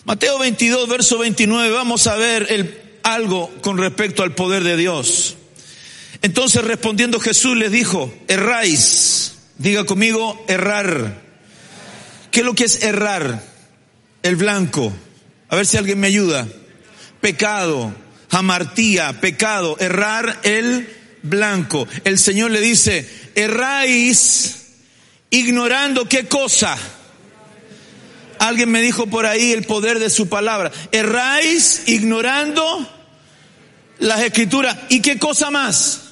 Mateo 0.06 0.40
22, 0.40 0.90
verso 0.90 1.20
29, 1.20 1.70
vamos 1.70 2.08
a 2.08 2.16
ver 2.16 2.48
el, 2.50 2.82
algo 3.04 3.52
con 3.62 3.78
respecto 3.78 4.24
al 4.24 4.34
poder 4.34 4.64
de 4.64 4.76
Dios. 4.76 5.36
Entonces 6.22 6.64
respondiendo 6.64 7.20
Jesús 7.20 7.56
les 7.56 7.72
dijo, 7.72 8.14
erráis, 8.28 9.36
diga 9.58 9.86
conmigo, 9.86 10.44
errar. 10.48 11.22
¿Qué 12.32 12.42
es 12.42 12.46
lo 12.46 12.54
que 12.56 12.66
es 12.66 12.84
errar? 12.84 13.44
El 14.22 14.36
blanco. 14.36 14.94
A 15.50 15.56
ver 15.56 15.66
si 15.66 15.78
alguien 15.78 16.00
me 16.00 16.08
ayuda. 16.08 16.48
Pecado, 17.22 17.94
jamartía, 18.30 19.22
pecado, 19.22 19.78
errar 19.80 20.40
el 20.44 20.90
blanco. 21.24 21.88
El 22.04 22.20
Señor 22.20 22.52
le 22.52 22.62
dice, 22.62 23.10
erráis 23.36 24.56
ignorando 25.30 26.08
qué 26.10 26.28
cosa 26.28 26.78
Alguien 28.40 28.72
me 28.72 28.82
dijo 28.82 29.08
por 29.08 29.26
ahí 29.26 29.52
el 29.52 29.64
poder 29.64 30.00
de 30.00 30.10
su 30.10 30.30
palabra. 30.30 30.72
Erráis 30.92 31.84
ignorando 31.88 32.90
las 34.00 34.22
escrituras. 34.22 34.78
¿Y 34.88 35.02
qué 35.02 35.20
cosa 35.20 35.52
más? 35.52 36.09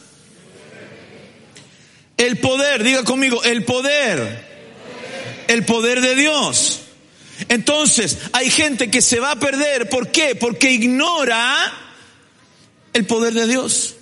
El 2.18 2.38
poder, 2.38 2.84
diga 2.84 3.04
conmigo, 3.04 3.44
el 3.44 3.64
poder. 3.64 4.46
El 5.48 5.64
poder 5.66 6.02
de 6.02 6.16
Dios. 6.16 6.82
Entonces, 7.48 8.18
hay 8.34 8.50
gente 8.50 8.90
que 8.90 9.02
se 9.02 9.20
va 9.20 9.32
a 9.32 9.40
perder. 9.40 9.88
¿Por 9.88 10.12
qué? 10.12 10.36
Porque 10.36 10.72
ignora 10.72 11.74
el 12.94 13.06
poder 13.06 13.34
de 13.34 13.48
Dios. 13.48 13.96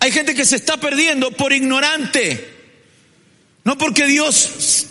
Hay 0.00 0.10
gente 0.10 0.34
que 0.34 0.44
se 0.44 0.56
está 0.56 0.78
perdiendo 0.78 1.30
por 1.30 1.52
ignorante. 1.52 2.52
No 3.64 3.78
porque 3.78 4.06
Dios 4.06 4.86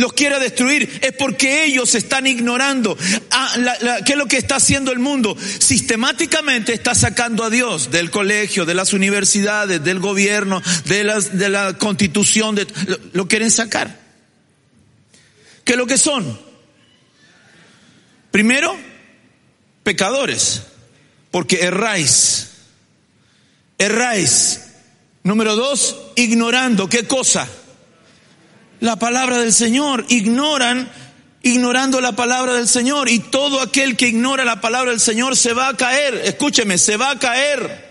los 0.00 0.14
quiera 0.14 0.38
destruir, 0.38 1.00
es 1.02 1.12
porque 1.12 1.64
ellos 1.64 1.94
están 1.94 2.26
ignorando. 2.26 2.96
Ah, 3.30 4.00
¿Qué 4.04 4.12
es 4.12 4.18
lo 4.18 4.26
que 4.26 4.38
está 4.38 4.56
haciendo 4.56 4.92
el 4.92 4.98
mundo? 4.98 5.36
Sistemáticamente 5.58 6.72
está 6.72 6.94
sacando 6.94 7.44
a 7.44 7.50
Dios 7.50 7.90
del 7.90 8.10
colegio, 8.10 8.64
de 8.64 8.74
las 8.74 8.92
universidades, 8.92 9.84
del 9.84 10.00
gobierno, 10.00 10.62
de, 10.86 11.04
la 11.48 11.78
constitución, 11.78 12.54
de, 12.54 12.66
lo, 13.12 13.28
quieren 13.28 13.50
sacar. 13.50 14.00
¿Qué 15.64 15.72
es 15.72 15.78
lo 15.78 15.86
que 15.86 15.98
son? 15.98 16.40
Primero, 18.30 18.76
pecadores, 19.82 20.62
porque 21.30 21.60
erráis. 21.60 22.52
Erráis. 23.76 24.62
Número 25.22 25.54
dos, 25.56 25.96
ignorando. 26.16 26.88
¿Qué 26.88 27.06
cosa? 27.06 27.46
La 28.80 28.96
palabra 28.96 29.38
del 29.38 29.52
Señor, 29.52 30.06
ignoran 30.08 30.90
ignorando 31.42 32.00
la 32.00 32.12
palabra 32.12 32.54
del 32.54 32.68
Señor 32.68 33.08
y 33.08 33.18
todo 33.18 33.60
aquel 33.60 33.96
que 33.96 34.08
ignora 34.08 34.44
la 34.44 34.60
palabra 34.60 34.90
del 34.90 35.00
Señor 35.00 35.36
se 35.36 35.52
va 35.52 35.68
a 35.68 35.76
caer, 35.76 36.14
escúcheme, 36.24 36.76
se 36.78 36.96
va 36.96 37.10
a 37.10 37.18
caer. 37.18 37.90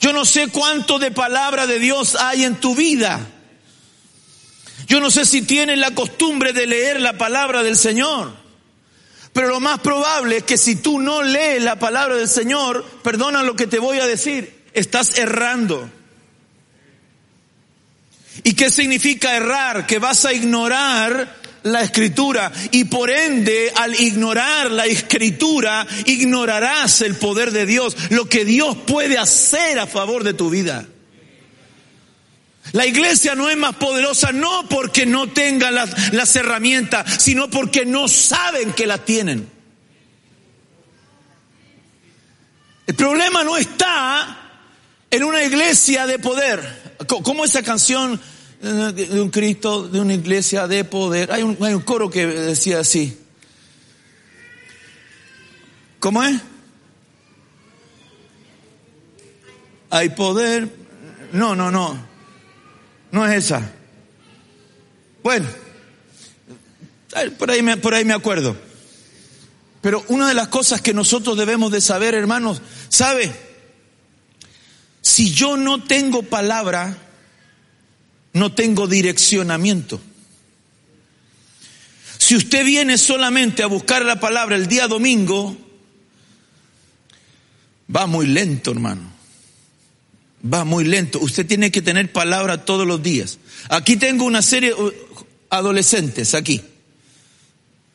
Yo 0.00 0.12
no 0.12 0.24
sé 0.24 0.48
cuánto 0.48 0.98
de 0.98 1.10
palabra 1.10 1.66
de 1.66 1.78
Dios 1.78 2.16
hay 2.16 2.44
en 2.44 2.56
tu 2.56 2.74
vida. 2.74 3.20
Yo 4.86 5.00
no 5.00 5.10
sé 5.10 5.26
si 5.26 5.42
tienes 5.42 5.78
la 5.78 5.94
costumbre 5.94 6.52
de 6.52 6.66
leer 6.66 7.00
la 7.00 7.18
palabra 7.18 7.62
del 7.62 7.76
Señor. 7.76 8.32
Pero 9.32 9.48
lo 9.48 9.60
más 9.60 9.78
probable 9.80 10.38
es 10.38 10.42
que 10.44 10.56
si 10.56 10.76
tú 10.76 10.98
no 10.98 11.22
lees 11.22 11.62
la 11.62 11.78
palabra 11.78 12.16
del 12.16 12.28
Señor, 12.28 12.84
perdona 13.02 13.42
lo 13.42 13.54
que 13.54 13.66
te 13.66 13.78
voy 13.78 13.98
a 13.98 14.06
decir, 14.06 14.64
estás 14.72 15.18
errando. 15.18 15.88
¿Y 18.42 18.54
qué 18.54 18.70
significa 18.70 19.36
errar? 19.36 19.86
Que 19.86 19.98
vas 19.98 20.24
a 20.24 20.32
ignorar 20.32 21.40
la 21.62 21.82
escritura 21.82 22.50
y 22.70 22.84
por 22.84 23.10
ende 23.10 23.72
al 23.76 23.98
ignorar 24.00 24.70
la 24.70 24.86
escritura 24.86 25.86
ignorarás 26.06 27.02
el 27.02 27.16
poder 27.16 27.50
de 27.50 27.66
Dios, 27.66 27.96
lo 28.10 28.28
que 28.28 28.44
Dios 28.44 28.76
puede 28.86 29.18
hacer 29.18 29.78
a 29.78 29.86
favor 29.86 30.24
de 30.24 30.34
tu 30.34 30.48
vida. 30.50 30.86
La 32.72 32.86
iglesia 32.86 33.34
no 33.34 33.50
es 33.50 33.56
más 33.56 33.74
poderosa 33.76 34.32
no 34.32 34.68
porque 34.68 35.04
no 35.04 35.28
tenga 35.28 35.70
las, 35.70 36.36
herramientas, 36.36 37.22
sino 37.22 37.50
porque 37.50 37.84
no 37.84 38.06
saben 38.06 38.72
que 38.72 38.86
las 38.86 39.04
tienen. 39.04 39.48
El 42.86 42.94
problema 42.94 43.42
no 43.44 43.56
está 43.56 44.36
en 45.10 45.24
una 45.24 45.42
iglesia 45.42 46.06
de 46.06 46.18
poder. 46.18 46.79
¿Cómo 47.06 47.44
esa 47.44 47.62
canción 47.62 48.20
eh, 48.62 48.66
de 48.66 49.20
un 49.20 49.30
Cristo, 49.30 49.88
de 49.88 50.00
una 50.00 50.14
iglesia 50.14 50.66
de 50.66 50.84
poder? 50.84 51.32
Hay 51.32 51.42
un, 51.42 51.80
coro 51.80 52.10
que 52.10 52.26
decía 52.26 52.80
así. 52.80 53.18
¿Cómo 55.98 56.22
es? 56.22 56.40
Hay 59.90 60.10
poder. 60.10 60.68
No, 61.32 61.56
no, 61.56 61.70
no. 61.70 62.06
No 63.12 63.26
es 63.26 63.44
esa. 63.44 63.72
Bueno, 65.22 65.48
por 67.38 67.50
ahí 67.50 67.62
me, 67.62 67.76
por 67.76 67.94
ahí 67.94 68.04
me 68.04 68.14
acuerdo. 68.14 68.56
Pero 69.80 70.04
una 70.08 70.28
de 70.28 70.34
las 70.34 70.48
cosas 70.48 70.82
que 70.82 70.92
nosotros 70.92 71.36
debemos 71.36 71.72
de 71.72 71.80
saber, 71.80 72.14
hermanos, 72.14 72.60
¿sabe? 72.90 73.49
Si 75.10 75.32
yo 75.32 75.56
no 75.56 75.82
tengo 75.82 76.22
palabra, 76.22 76.96
no 78.32 78.52
tengo 78.52 78.86
direccionamiento. 78.86 80.00
Si 82.16 82.36
usted 82.36 82.64
viene 82.64 82.96
solamente 82.96 83.64
a 83.64 83.66
buscar 83.66 84.04
la 84.04 84.20
palabra 84.20 84.54
el 84.54 84.68
día 84.68 84.86
domingo, 84.86 85.56
va 87.94 88.06
muy 88.06 88.28
lento, 88.28 88.70
hermano. 88.70 89.10
Va 90.42 90.64
muy 90.64 90.84
lento. 90.84 91.18
Usted 91.18 91.44
tiene 91.44 91.72
que 91.72 91.82
tener 91.82 92.12
palabra 92.12 92.64
todos 92.64 92.86
los 92.86 93.02
días. 93.02 93.40
Aquí 93.68 93.96
tengo 93.96 94.24
una 94.24 94.42
serie 94.42 94.70
de 94.70 94.96
adolescentes, 95.50 96.34
aquí. 96.34 96.62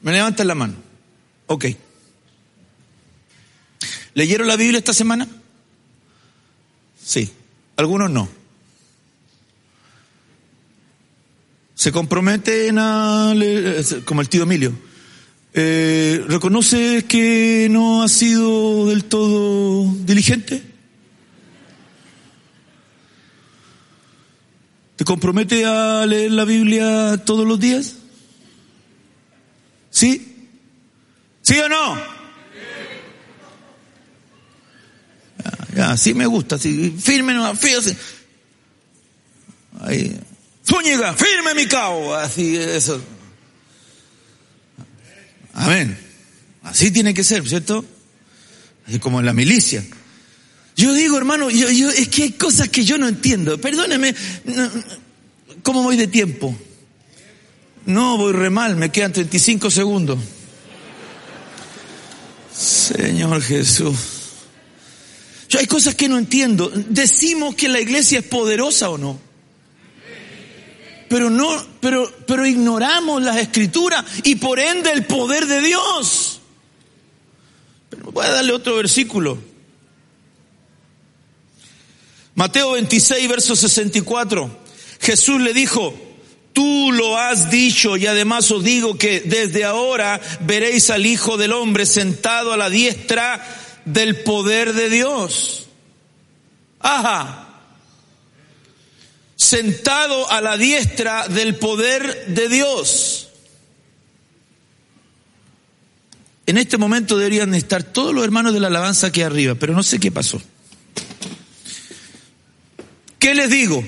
Me 0.01 0.11
levantan 0.11 0.47
la 0.47 0.55
mano. 0.55 0.75
Ok. 1.47 1.67
¿Leyeron 4.15 4.49
la 4.49 4.57
Biblia 4.57 4.79
esta 4.79 4.93
semana? 4.93 5.29
Sí. 7.05 7.31
Algunos 7.77 8.09
no. 8.09 8.27
Se 11.75 11.91
comprometen 11.91 12.79
a 12.79 13.33
leer, 13.35 13.85
como 14.05 14.21
el 14.21 14.29
tío 14.29 14.43
Emilio. 14.43 14.73
Eh, 15.53 16.23
¿Reconoce 16.27 17.05
que 17.07 17.67
no 17.69 18.01
ha 18.01 18.09
sido 18.09 18.87
del 18.87 19.05
todo 19.05 19.93
diligente? 19.99 20.63
¿Te 24.95 25.05
compromete 25.05 25.63
a 25.65 26.05
leer 26.07 26.31
la 26.31 26.45
Biblia 26.45 27.21
todos 27.23 27.45
los 27.45 27.59
días? 27.59 27.97
¿Sí? 29.91 30.49
¿Sí 31.43 31.59
o 31.59 31.69
no? 31.69 32.14
Ya, 35.75 35.89
ya 35.89 35.97
sí 35.97 36.13
me 36.13 36.25
gusta, 36.25 36.57
sí, 36.57 36.95
firme, 36.97 37.33
no, 37.33 37.55
fíjese. 37.55 37.97
Ahí. 39.81 40.17
Zúñiga, 40.67 41.13
firme 41.13 41.53
mi 41.53 41.67
cabo, 41.67 42.15
así 42.15 42.57
eso. 42.57 43.01
Amén. 45.53 45.97
Así 46.63 46.91
tiene 46.91 47.13
que 47.13 47.23
ser, 47.23 47.47
¿cierto? 47.47 47.85
Así 48.87 48.99
como 48.99 49.19
en 49.19 49.25
la 49.25 49.33
milicia. 49.33 49.85
Yo 50.75 50.93
digo, 50.93 51.17
hermano, 51.17 51.49
yo, 51.49 51.89
es 51.89 52.09
que 52.09 52.23
hay 52.23 52.31
cosas 52.31 52.69
que 52.69 52.83
yo 52.83 52.97
no 52.97 53.07
entiendo. 53.07 53.59
Perdóneme, 53.59 54.13
¿cómo 55.61 55.83
voy 55.83 55.95
de 55.95 56.07
tiempo? 56.07 56.55
No, 57.85 58.17
voy 58.17 58.33
re 58.33 58.49
mal, 58.49 58.75
me 58.75 58.91
quedan 58.91 59.13
35 59.13 59.69
segundos. 59.69 60.19
Señor 62.53 63.41
Jesús. 63.41 64.14
Hay 65.57 65.67
cosas 65.67 65.95
que 65.95 66.09
no 66.09 66.17
entiendo. 66.17 66.71
Decimos 66.73 67.55
que 67.55 67.67
la 67.67 67.79
iglesia 67.79 68.19
es 68.19 68.25
poderosa 68.25 68.89
o 68.89 68.97
no. 68.97 69.19
Pero 71.07 71.29
no, 71.29 71.65
pero, 71.79 72.11
pero 72.25 72.45
ignoramos 72.45 73.21
las 73.21 73.37
escrituras 73.37 74.03
y 74.23 74.35
por 74.35 74.59
ende 74.59 74.91
el 74.91 75.05
poder 75.05 75.45
de 75.45 75.61
Dios. 75.61 76.41
Pero 77.89 78.11
voy 78.11 78.25
a 78.25 78.31
darle 78.31 78.53
otro 78.53 78.75
versículo. 78.75 79.37
Mateo 82.33 82.71
26, 82.71 83.29
verso 83.29 83.55
64. 83.55 84.59
Jesús 84.99 85.39
le 85.39 85.53
dijo, 85.53 85.93
tú 86.53 86.91
lo 86.91 87.17
has 87.17 87.51
dicho 87.51 87.95
y 87.97 88.07
además 88.07 88.49
os 88.51 88.63
digo 88.63 88.97
que 88.97 89.21
desde 89.21 89.63
ahora 89.63 90.19
veréis 90.41 90.89
al 90.89 91.05
Hijo 91.05 91.37
del 91.37 91.53
Hombre 91.53 91.85
sentado 91.85 92.51
a 92.51 92.57
la 92.57 92.69
diestra 92.69 93.64
del 93.85 94.17
poder 94.23 94.73
de 94.73 94.89
Dios. 94.89 95.67
Ajá. 96.79 97.47
Sentado 99.35 100.29
a 100.31 100.41
la 100.41 100.57
diestra 100.57 101.27
del 101.27 101.55
poder 101.55 102.27
de 102.27 102.49
Dios. 102.49 103.29
En 106.47 106.57
este 106.57 106.77
momento 106.77 107.17
deberían 107.17 107.55
estar 107.55 107.83
todos 107.83 108.13
los 108.13 108.23
hermanos 108.23 108.53
de 108.53 108.59
la 108.59 108.67
alabanza 108.67 109.07
aquí 109.07 109.21
arriba, 109.21 109.55
pero 109.55 109.73
no 109.73 109.81
sé 109.81 109.99
qué 109.99 110.11
pasó. 110.11 110.41
¿Qué 113.17 113.33
les 113.33 113.49
digo? 113.49 113.83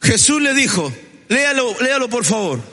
Jesús 0.00 0.42
le 0.42 0.52
dijo, 0.54 0.92
léalo, 1.28 1.76
léalo 1.80 2.08
por 2.08 2.24
favor. 2.24 2.71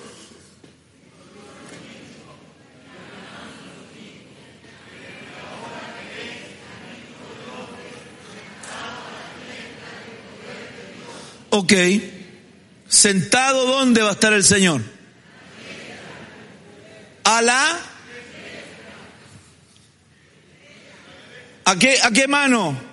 Ok. 11.49 11.73
¿Sentado 12.87 13.65
dónde 13.65 14.01
va 14.01 14.09
a 14.09 14.13
estar 14.13 14.33
el 14.33 14.43
Señor? 14.43 14.81
A 17.23 17.41
la... 17.41 17.79
¿A 21.65 21.75
qué, 21.77 21.99
a 22.01 22.11
qué 22.11 22.27
mano? 22.27 22.89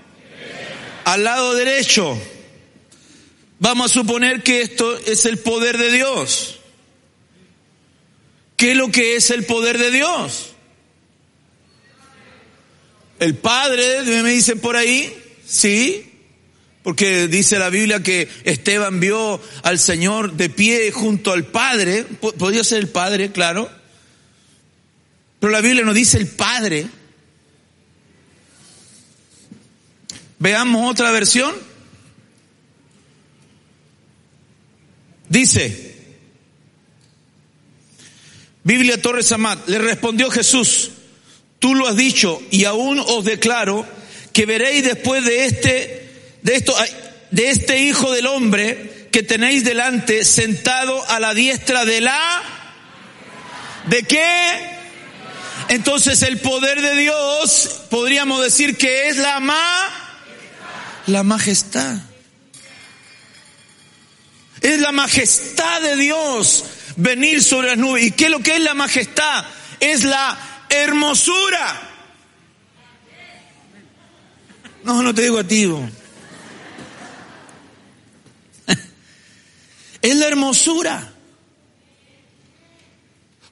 al 1.06 1.22
lado 1.22 1.54
derecho. 1.54 2.20
Vamos 3.60 3.92
a 3.92 3.94
suponer 3.94 4.42
que 4.42 4.60
esto 4.60 4.98
es 4.98 5.24
el 5.24 5.38
poder 5.38 5.78
de 5.78 5.92
Dios. 5.92 6.58
¿Qué 8.56 8.72
es 8.72 8.76
lo 8.76 8.90
que 8.90 9.14
es 9.14 9.30
el 9.30 9.46
poder 9.46 9.78
de 9.78 9.92
Dios? 9.92 10.50
El 13.20 13.36
Padre, 13.36 14.02
me 14.02 14.30
dicen 14.30 14.58
por 14.58 14.74
ahí, 14.74 15.16
sí, 15.46 16.15
porque 16.86 17.26
dice 17.26 17.58
la 17.58 17.68
Biblia 17.68 18.00
que 18.00 18.28
Esteban 18.44 19.00
vio 19.00 19.40
al 19.64 19.80
Señor 19.80 20.34
de 20.34 20.48
pie 20.48 20.92
junto 20.92 21.32
al 21.32 21.44
Padre, 21.44 22.04
podría 22.04 22.62
ser 22.62 22.78
el 22.78 22.86
Padre, 22.86 23.32
claro, 23.32 23.68
pero 25.40 25.50
la 25.50 25.60
Biblia 25.60 25.84
no 25.84 25.92
dice 25.92 26.16
el 26.16 26.28
Padre, 26.28 26.86
Veamos 30.38 30.88
otra 30.88 31.10
versión. 31.10 31.52
Dice, 35.28 35.96
Biblia 38.62 39.02
Torres 39.02 39.32
Amat, 39.32 39.68
le 39.68 39.78
respondió 39.78 40.30
Jesús, 40.30 40.92
tú 41.58 41.74
lo 41.74 41.88
has 41.88 41.96
dicho 41.96 42.40
y 42.52 42.64
aún 42.64 43.00
os 43.00 43.24
declaro 43.24 43.84
que 44.32 44.46
veréis 44.46 44.84
después 44.84 45.24
de 45.24 45.46
este, 45.46 46.05
de 46.46 46.54
esto, 46.54 46.76
de 47.32 47.50
este 47.50 47.80
Hijo 47.82 48.12
del 48.12 48.28
Hombre 48.28 49.08
que 49.10 49.24
tenéis 49.24 49.64
delante 49.64 50.24
sentado 50.24 51.04
a 51.08 51.18
la 51.18 51.34
diestra 51.34 51.84
de 51.84 52.00
la, 52.00 52.40
¿de 53.86 54.04
qué? 54.04 54.78
Entonces 55.70 56.22
el 56.22 56.38
poder 56.38 56.82
de 56.82 56.94
Dios 56.94 57.80
podríamos 57.90 58.40
decir 58.44 58.76
que 58.76 59.08
es 59.08 59.16
la 59.16 59.40
más 59.40 59.92
la 61.06 61.24
majestad. 61.24 61.96
Es 64.60 64.78
la 64.78 64.92
majestad 64.92 65.80
de 65.82 65.96
Dios 65.96 66.64
venir 66.94 67.42
sobre 67.42 67.70
las 67.70 67.78
nubes. 67.78 68.04
¿Y 68.04 68.12
qué 68.12 68.26
es 68.26 68.30
lo 68.30 68.38
que 68.38 68.54
es 68.54 68.60
la 68.60 68.74
majestad? 68.74 69.46
Es 69.80 70.04
la 70.04 70.38
hermosura. 70.68 71.90
No, 74.84 75.02
no 75.02 75.12
te 75.12 75.22
digo 75.22 75.40
a 75.40 75.44
ti. 75.44 75.66
Es 80.06 80.14
la 80.14 80.28
hermosura. 80.28 81.12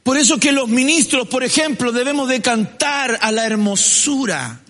Por 0.04 0.16
eso 0.16 0.38
que 0.38 0.52
los 0.52 0.68
ministros, 0.68 1.26
por 1.26 1.42
ejemplo, 1.42 1.90
debemos 1.90 2.28
de 2.28 2.40
cantar 2.40 3.18
a 3.20 3.32
la 3.32 3.44
hermosura 3.44 4.60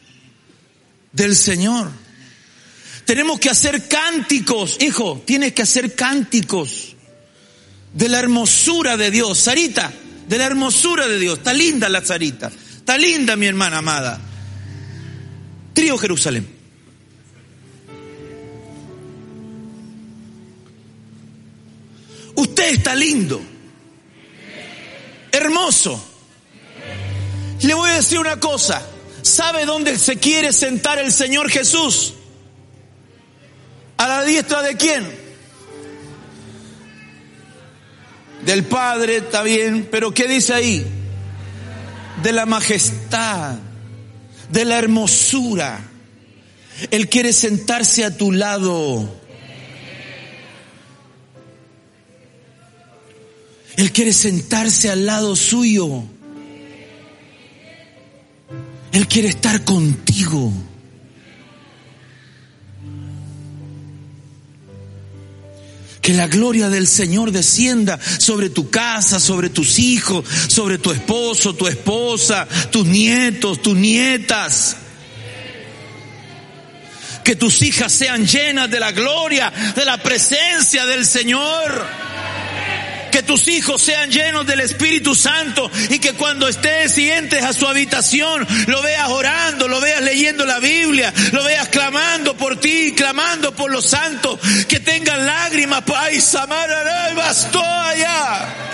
del 1.12 1.37
Señor. 1.37 1.91
Tenemos 3.05 3.39
que 3.39 3.51
hacer 3.51 3.87
cánticos, 3.87 4.78
hijo, 4.80 5.22
tienes 5.26 5.53
que 5.53 5.61
hacer 5.61 5.95
cánticos 5.95 6.97
de 7.93 8.09
la 8.09 8.18
hermosura 8.18 8.97
de 8.97 9.11
Dios. 9.11 9.37
Sarita, 9.37 9.93
de 10.26 10.39
la 10.39 10.47
hermosura 10.47 11.07
de 11.07 11.18
Dios. 11.18 11.37
Está 11.37 11.53
linda 11.53 11.91
la 11.91 12.03
Sarita. 12.03 12.51
Está 12.78 12.97
linda 12.97 13.37
mi 13.37 13.45
hermana 13.45 13.76
amada. 13.76 14.18
Trío 15.74 15.99
Jerusalén. 15.99 16.54
Usted 22.37 22.74
está 22.74 22.95
lindo. 22.95 23.41
Hermoso. 25.32 26.03
Le 27.62 27.74
voy 27.74 27.91
a 27.91 27.95
decir 27.95 28.18
una 28.18 28.39
cosa. 28.39 28.82
¿Sabe 29.22 29.64
dónde 29.64 29.99
se 29.99 30.18
quiere 30.18 30.53
sentar 30.53 30.99
el 30.99 31.12
Señor 31.12 31.51
Jesús? 31.51 32.14
¿A 33.97 34.09
la 34.09 34.24
diestra 34.24 34.62
de 34.62 34.76
quién? 34.76 35.24
Del 38.45 38.64
Padre, 38.64 39.16
está 39.16 39.43
bien, 39.43 39.89
pero 39.91 40.12
¿qué 40.12 40.28
dice 40.28 40.53
ahí? 40.53 40.87
de 42.22 42.32
la 42.32 42.47
majestad, 42.47 43.57
de 44.51 44.64
la 44.64 44.78
hermosura. 44.78 45.80
Él 46.91 47.09
quiere 47.09 47.32
sentarse 47.32 48.05
a 48.05 48.16
tu 48.16 48.32
lado. 48.32 49.22
Él 53.77 53.93
quiere 53.93 54.12
sentarse 54.12 54.91
al 54.91 55.07
lado 55.07 55.35
suyo. 55.35 56.05
Él 58.93 59.09
quiere 59.09 59.29
estar 59.29 59.64
contigo. 59.64 60.53
Que 66.01 66.12
la 66.12 66.29
gloria 66.29 66.68
del 66.68 66.87
Señor 66.87 67.33
descienda 67.33 67.99
sobre 68.18 68.51
tu 68.51 68.70
casa, 68.70 69.18
sobre 69.18 69.49
tus 69.49 69.79
hijos, 69.79 70.25
sobre 70.49 70.79
tu 70.79 70.93
esposo, 70.93 71.55
tu 71.55 71.66
esposa, 71.66 72.47
tus 72.70 72.87
nietos, 72.87 73.62
tus 73.62 73.75
nietas. 73.75 74.77
Que 77.25 77.35
tus 77.35 77.62
hijas 77.62 77.91
sean 77.91 78.27
llenas 78.27 78.70
de 78.70 78.79
la 78.79 78.93
gloria, 78.93 79.51
de 79.75 79.85
la 79.85 79.97
presencia 80.01 80.85
del 80.85 81.07
Señor 81.07 82.04
que 83.15 83.23
tus 83.23 83.47
hijos 83.47 83.81
sean 83.81 84.11
llenos 84.11 84.45
del 84.45 84.59
Espíritu 84.59 85.15
Santo 85.15 85.71
y 85.89 86.01
que 86.01 86.15
cuando 86.15 86.49
estés 86.49 86.99
y 86.99 87.12
entres 87.12 87.45
a 87.45 87.53
su 87.53 87.69
habitación 87.69 88.45
lo 88.67 88.83
veas 88.83 89.09
orando, 89.09 89.69
lo 89.69 89.81
veas 89.81 90.03
leyendo 90.03 90.45
la 90.45 90.59
Biblia, 90.59 91.15
lo 91.31 91.45
veas 91.45 91.69
clamando 91.69 92.37
por 92.37 92.59
ti, 92.59 92.93
clamando 92.97 93.55
por 93.55 93.71
los 93.71 93.89
santos, 93.89 94.41
que 94.67 94.81
tengan 94.81 95.25
lágrimas, 95.27 95.85
ay, 95.95 96.21
Samara, 96.21 97.15
bastó 97.15 97.62
allá 97.62 98.74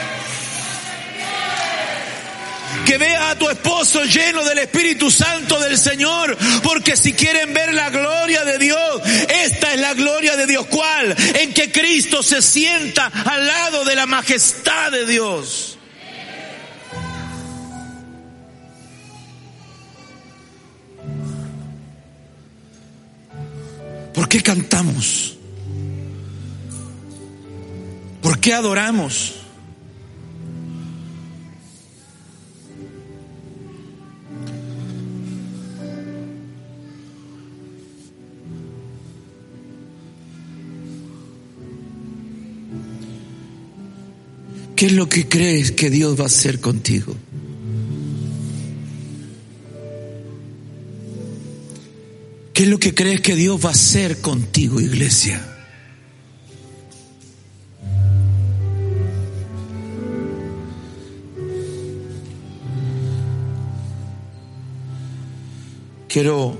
que 2.91 2.99
vea 2.99 3.31
a 3.31 3.39
tu 3.39 3.49
esposo 3.49 4.03
lleno 4.03 4.45
del 4.45 4.59
Espíritu 4.59 5.13
Santo 5.13 5.61
del 5.61 5.79
Señor, 5.79 6.37
porque 6.61 6.97
si 6.97 7.13
quieren 7.13 7.55
ver 7.55 7.73
la 7.73 7.89
gloria 7.89 8.45
de 8.45 8.59
Dios, 8.59 9.01
esta 9.29 9.73
es 9.75 9.81
la 9.81 9.95
gloria 9.95 10.37
de 10.37 10.45
Dios. 10.49 10.67
¿Cuál? 10.67 11.15
En 11.41 11.55
que 11.55 11.71
Cristo 11.71 12.21
se 12.21 12.43
sienta 12.43 13.07
al 13.07 13.47
lado 13.47 13.85
de 13.85 13.95
la 13.95 14.07
majestad 14.07 14.91
de 14.91 15.07
Dios. 15.07 15.79
¿Por 24.13 24.29
qué 24.29 24.43
cantamos? 24.43 25.37
¿Por 28.21 28.41
qué 28.41 28.53
adoramos? 28.53 29.40
¿Qué 44.81 44.87
es 44.87 44.93
lo 44.93 45.11
que 45.11 45.29
crees 45.29 45.73
que 45.73 45.91
Dios 45.91 46.19
va 46.19 46.23
a 46.23 46.27
hacer 46.29 46.59
contigo? 46.59 47.15
¿Qué 52.55 52.63
es 52.63 52.69
lo 52.71 52.79
que 52.79 52.95
crees 52.95 53.21
que 53.21 53.35
Dios 53.37 53.63
va 53.63 53.69
a 53.69 53.73
hacer 53.73 54.23
contigo, 54.23 54.81
iglesia? 54.81 55.47
Quiero 66.09 66.59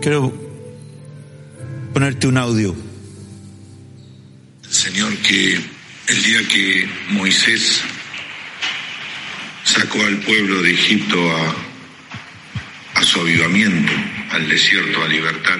quiero 0.00 0.32
ponerte 1.94 2.26
un 2.26 2.36
audio. 2.36 2.91
Señor, 4.92 5.16
que 5.22 5.58
el 6.08 6.22
día 6.22 6.48
que 6.48 6.86
Moisés 7.08 7.80
sacó 9.64 10.04
al 10.04 10.18
pueblo 10.18 10.60
de 10.60 10.70
Egipto 10.70 11.34
a, 12.94 13.02
su 13.02 13.20
avivamiento, 13.20 13.90
al 14.32 14.46
desierto, 14.50 15.02
a 15.02 15.08
libertad, 15.08 15.58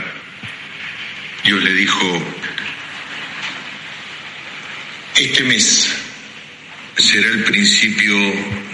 Dios 1.44 1.64
le 1.64 1.72
dijo, 1.72 2.22
este 5.16 5.44
mes 5.44 5.88
será 6.98 7.28
el 7.28 7.44
principio 7.44 8.14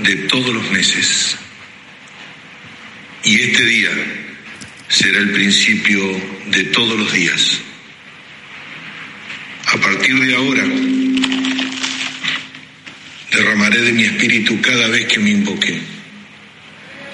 de 0.00 0.16
todos 0.26 0.52
los 0.52 0.68
meses 0.72 1.36
y 3.22 3.42
este 3.42 3.64
día 3.64 3.90
será 4.88 5.20
el 5.20 5.30
principio 5.30 6.02
de 6.46 6.64
todos 6.64 6.98
los 6.98 7.12
días. 7.12 7.60
A 9.70 9.76
partir 9.76 10.18
de 10.18 10.34
ahora, 10.34 10.64
de 13.76 13.92
mi 13.92 14.04
espíritu 14.04 14.60
cada 14.60 14.88
vez 14.88 15.06
que 15.06 15.18
me 15.18 15.30
invoque. 15.30 15.78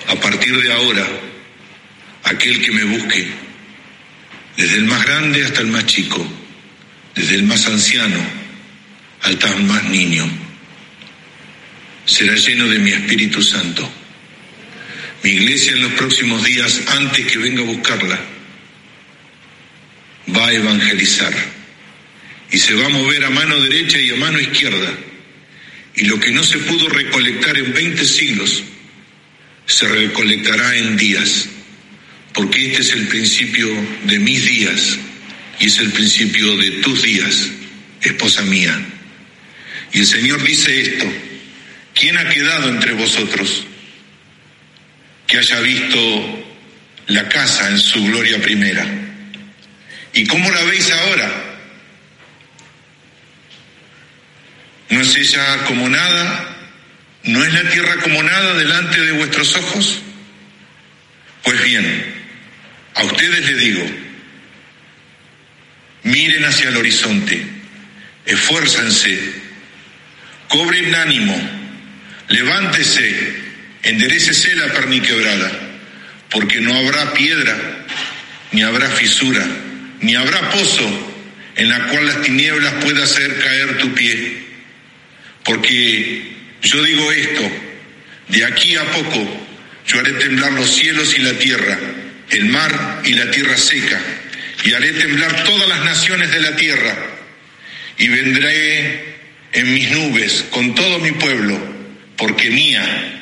A 0.08 0.14
partir 0.16 0.62
de 0.62 0.72
ahora, 0.72 1.06
aquel 2.24 2.60
que 2.62 2.70
me 2.70 2.84
busque, 2.84 3.26
desde 4.56 4.76
el 4.76 4.84
más 4.84 5.04
grande 5.04 5.44
hasta 5.44 5.60
el 5.60 5.68
más 5.68 5.86
chico, 5.86 6.26
desde 7.14 7.34
el 7.36 7.42
más 7.44 7.66
anciano 7.66 8.18
hasta 9.22 9.48
el 9.54 9.64
más 9.64 9.84
niño, 9.84 10.28
será 12.04 12.34
lleno 12.34 12.68
de 12.68 12.78
mi 12.78 12.90
Espíritu 12.90 13.42
Santo. 13.42 13.90
Mi 15.22 15.30
iglesia 15.30 15.72
en 15.72 15.82
los 15.82 15.92
próximos 15.92 16.44
días, 16.44 16.82
antes 16.88 17.26
que 17.26 17.38
venga 17.38 17.62
a 17.62 17.66
buscarla, 17.66 18.20
va 20.36 20.48
a 20.48 20.52
evangelizar 20.52 21.32
y 22.50 22.58
se 22.58 22.74
va 22.74 22.86
a 22.86 22.90
mover 22.90 23.24
a 23.24 23.30
mano 23.30 23.60
derecha 23.60 23.98
y 23.98 24.10
a 24.10 24.16
mano 24.16 24.38
izquierda. 24.38 24.92
Y 25.96 26.04
lo 26.06 26.18
que 26.18 26.32
no 26.32 26.42
se 26.42 26.58
pudo 26.58 26.88
recolectar 26.88 27.56
en 27.56 27.72
20 27.72 28.04
siglos, 28.04 28.64
se 29.66 29.88
recolectará 29.88 30.76
en 30.76 30.96
días, 30.96 31.48
porque 32.32 32.66
este 32.66 32.82
es 32.82 32.92
el 32.92 33.06
principio 33.06 33.68
de 34.04 34.18
mis 34.18 34.44
días 34.44 34.98
y 35.60 35.66
es 35.66 35.78
el 35.78 35.90
principio 35.92 36.56
de 36.56 36.70
tus 36.82 37.02
días, 37.02 37.48
esposa 38.02 38.42
mía. 38.42 38.78
Y 39.92 40.00
el 40.00 40.06
Señor 40.06 40.42
dice 40.42 40.80
esto, 40.80 41.06
¿quién 41.94 42.18
ha 42.18 42.28
quedado 42.28 42.68
entre 42.68 42.92
vosotros 42.94 43.64
que 45.28 45.38
haya 45.38 45.60
visto 45.60 46.44
la 47.06 47.28
casa 47.28 47.70
en 47.70 47.78
su 47.78 48.04
gloria 48.04 48.42
primera? 48.42 48.84
¿Y 50.12 50.26
cómo 50.26 50.50
la 50.50 50.62
veis 50.64 50.90
ahora? 50.90 51.43
¿No 54.90 55.00
es 55.00 55.16
ella 55.16 55.64
como 55.66 55.88
nada? 55.88 56.56
¿No 57.24 57.42
es 57.42 57.52
la 57.54 57.70
tierra 57.70 57.96
como 58.02 58.22
nada 58.22 58.54
delante 58.54 59.00
de 59.00 59.12
vuestros 59.12 59.56
ojos? 59.56 60.02
Pues 61.42 61.62
bien, 61.62 62.14
a 62.94 63.04
ustedes 63.04 63.50
les 63.50 63.58
digo, 63.58 63.86
miren 66.02 66.44
hacia 66.44 66.68
el 66.68 66.76
horizonte, 66.76 67.46
esfuérzanse, 68.26 69.18
cobren 70.48 70.94
ánimo, 70.94 71.36
levántese, 72.28 73.36
enderecese 73.82 74.54
la 74.56 74.68
perniquebrada, 74.68 75.50
porque 76.30 76.60
no 76.60 76.74
habrá 76.76 77.14
piedra, 77.14 77.56
ni 78.52 78.62
habrá 78.62 78.88
fisura, 78.90 79.46
ni 80.00 80.14
habrá 80.14 80.50
pozo 80.50 81.14
en 81.56 81.68
la 81.70 81.86
cual 81.88 82.06
las 82.06 82.20
tinieblas 82.22 82.74
pueda 82.84 83.04
hacer 83.04 83.38
caer 83.38 83.78
tu 83.78 83.94
pie 83.94 84.43
porque 85.44 86.22
yo 86.62 86.82
digo 86.82 87.12
esto, 87.12 87.50
de 88.28 88.44
aquí 88.44 88.76
a 88.76 88.84
poco 88.84 89.46
yo 89.86 90.00
haré 90.00 90.12
temblar 90.12 90.52
los 90.52 90.70
cielos 90.74 91.16
y 91.16 91.20
la 91.20 91.34
tierra, 91.34 91.78
el 92.30 92.46
mar 92.46 93.02
y 93.04 93.12
la 93.12 93.30
tierra 93.30 93.56
seca, 93.56 94.00
y 94.64 94.72
haré 94.72 94.92
temblar 94.92 95.44
todas 95.44 95.68
las 95.68 95.84
naciones 95.84 96.30
de 96.30 96.40
la 96.40 96.56
tierra, 96.56 96.96
y 97.98 98.08
vendré 98.08 99.14
en 99.52 99.74
mis 99.74 99.90
nubes 99.90 100.46
con 100.50 100.74
todo 100.74 100.98
mi 100.98 101.12
pueblo, 101.12 101.58
porque 102.16 102.50
mía, 102.50 103.20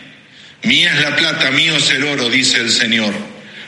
mía 0.62 0.94
es 0.94 1.00
la 1.00 1.16
plata, 1.16 1.50
mío 1.50 1.76
es 1.76 1.90
el 1.90 2.04
oro, 2.04 2.30
dice 2.30 2.58
el 2.58 2.70
Señor. 2.70 3.12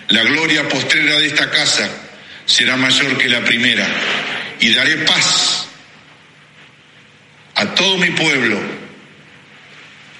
La 0.08 0.22
gloria 0.22 0.68
postrera 0.68 1.18
de 1.18 1.26
esta 1.26 1.50
casa 1.50 1.90
será 2.46 2.76
mayor 2.76 3.18
que 3.18 3.28
la 3.28 3.44
primera, 3.44 3.86
y 4.60 4.72
daré 4.72 4.98
paz 4.98 5.63
a 7.54 7.74
todo 7.74 7.98
mi 7.98 8.10
pueblo, 8.10 8.58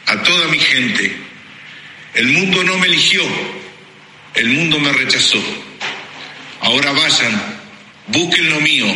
a 0.06 0.22
toda 0.22 0.48
mi 0.48 0.58
gente. 0.58 1.16
El 2.14 2.28
mundo 2.28 2.62
no 2.64 2.78
me 2.78 2.86
eligió, 2.86 3.22
el 4.34 4.48
mundo 4.50 4.78
me 4.78 4.92
rechazó. 4.92 5.42
Ahora 6.60 6.92
vayan, 6.92 7.60
busquen 8.08 8.50
lo 8.50 8.60
mío, 8.60 8.86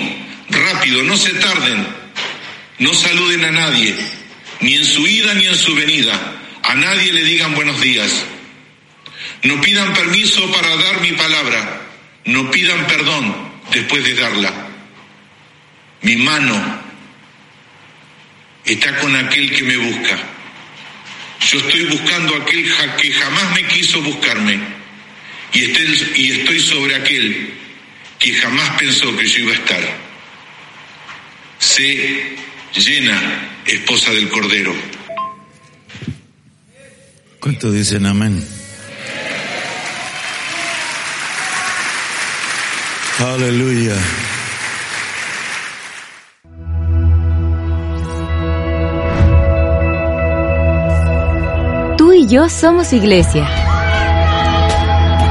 rápido, 0.51 1.03
no 1.03 1.17
se 1.17 1.35
tarden, 1.35 1.87
no 2.79 2.95
saluden 2.95 3.45
a 3.45 3.51
nadie, 3.51 3.95
ni 4.61 4.75
en 4.75 4.85
su 4.85 5.07
ida 5.07 5.35
ni 5.35 5.47
en 5.47 5.57
su 5.57 5.75
venida. 5.75 6.35
A 6.63 6.75
nadie 6.75 7.13
le 7.13 7.25
digan 7.25 7.55
buenos 7.55 7.81
días. 7.81 8.25
No 9.43 9.61
pidan 9.61 9.93
permiso 9.95 10.51
para 10.53 10.77
dar 10.77 11.01
mi 11.01 11.13
palabra. 11.13 11.83
No 12.25 12.51
pidan 12.51 12.87
perdón 12.87 13.35
después 13.73 14.05
de 14.05 14.15
darla. 14.15 14.53
Mi 16.03 16.17
mano 16.17 16.78
está 18.75 18.97
con 18.99 19.15
aquel 19.17 19.51
que 19.55 19.63
me 19.63 19.77
busca. 19.77 20.19
Yo 21.41 21.59
estoy 21.59 21.85
buscando 21.85 22.37
aquel 22.37 22.65
que 23.01 23.13
jamás 23.13 23.55
me 23.55 23.67
quiso 23.67 24.03
buscarme. 24.03 24.59
Y 25.53 25.65
estoy, 25.65 26.13
y 26.17 26.33
estoy 26.41 26.61
sobre 26.61 26.95
aquel 26.97 27.55
que 28.19 28.35
jamás 28.35 28.79
pensó 28.79 29.17
que 29.17 29.27
yo 29.27 29.39
iba 29.41 29.53
a 29.53 29.55
estar. 29.55 29.97
Sé 31.59 32.37
llena, 32.75 33.59
esposa 33.65 34.13
del 34.13 34.29
Cordero. 34.29 34.75
¿Cuánto 37.41 37.73
dicen 37.73 38.05
amén? 38.05 38.47
Aleluya. 43.19 43.97
Yo 52.29 52.49
somos 52.51 52.93
iglesia. 52.93 53.49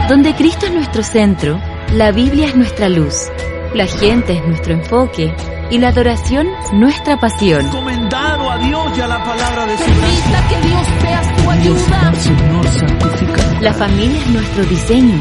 Donde 0.09 0.33
Cristo 0.33 0.65
es 0.65 0.73
nuestro 0.73 1.03
centro, 1.03 1.61
la 1.93 2.11
Biblia 2.11 2.47
es 2.47 2.55
nuestra 2.55 2.89
luz, 2.89 3.29
la 3.75 3.85
gente 3.85 4.33
es 4.33 4.47
nuestro 4.47 4.73
enfoque 4.73 5.31
y 5.69 5.77
la 5.77 5.89
adoración 5.89 6.47
nuestra 6.73 7.19
pasión. 7.19 7.67
Encomendado 7.67 8.49
a 8.49 8.57
Dios 8.57 8.97
y 8.97 9.01
a 9.01 9.07
la 9.07 9.23
palabra 9.23 9.65
de 9.67 9.77
su 9.77 9.83
Permita 9.83 10.47
que 10.49 10.67
Dios 10.67 10.87
sea 11.01 11.35
tu 11.35 11.51
ayuda. 11.51 12.13
Señor, 12.15 12.67
santifica. 12.67 13.61
La 13.61 13.73
familia 13.73 14.19
es 14.19 14.27
nuestro 14.31 14.63
diseño, 14.65 15.19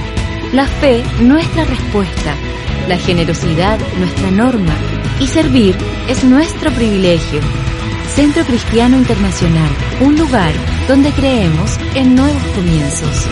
la 0.55 0.65
fe 0.65 1.05
nuestra 1.21 1.65
respuesta, 1.65 2.35
la 2.89 2.97
generosidad 2.97 3.79
nuestra 3.99 4.31
norma 4.31 4.73
y 5.21 5.27
servir 5.27 5.77
es 6.09 6.25
nuestro 6.25 6.71
privilegio. 6.71 7.41
Centro 8.15 8.45
Cristiano 8.45 8.97
Internacional, 8.97 9.71
un 10.01 10.17
lugar 10.19 10.53
donde 10.89 11.13
creemos 11.13 11.79
en 11.95 12.15
nuevos 12.15 12.43
comienzos. 12.55 13.27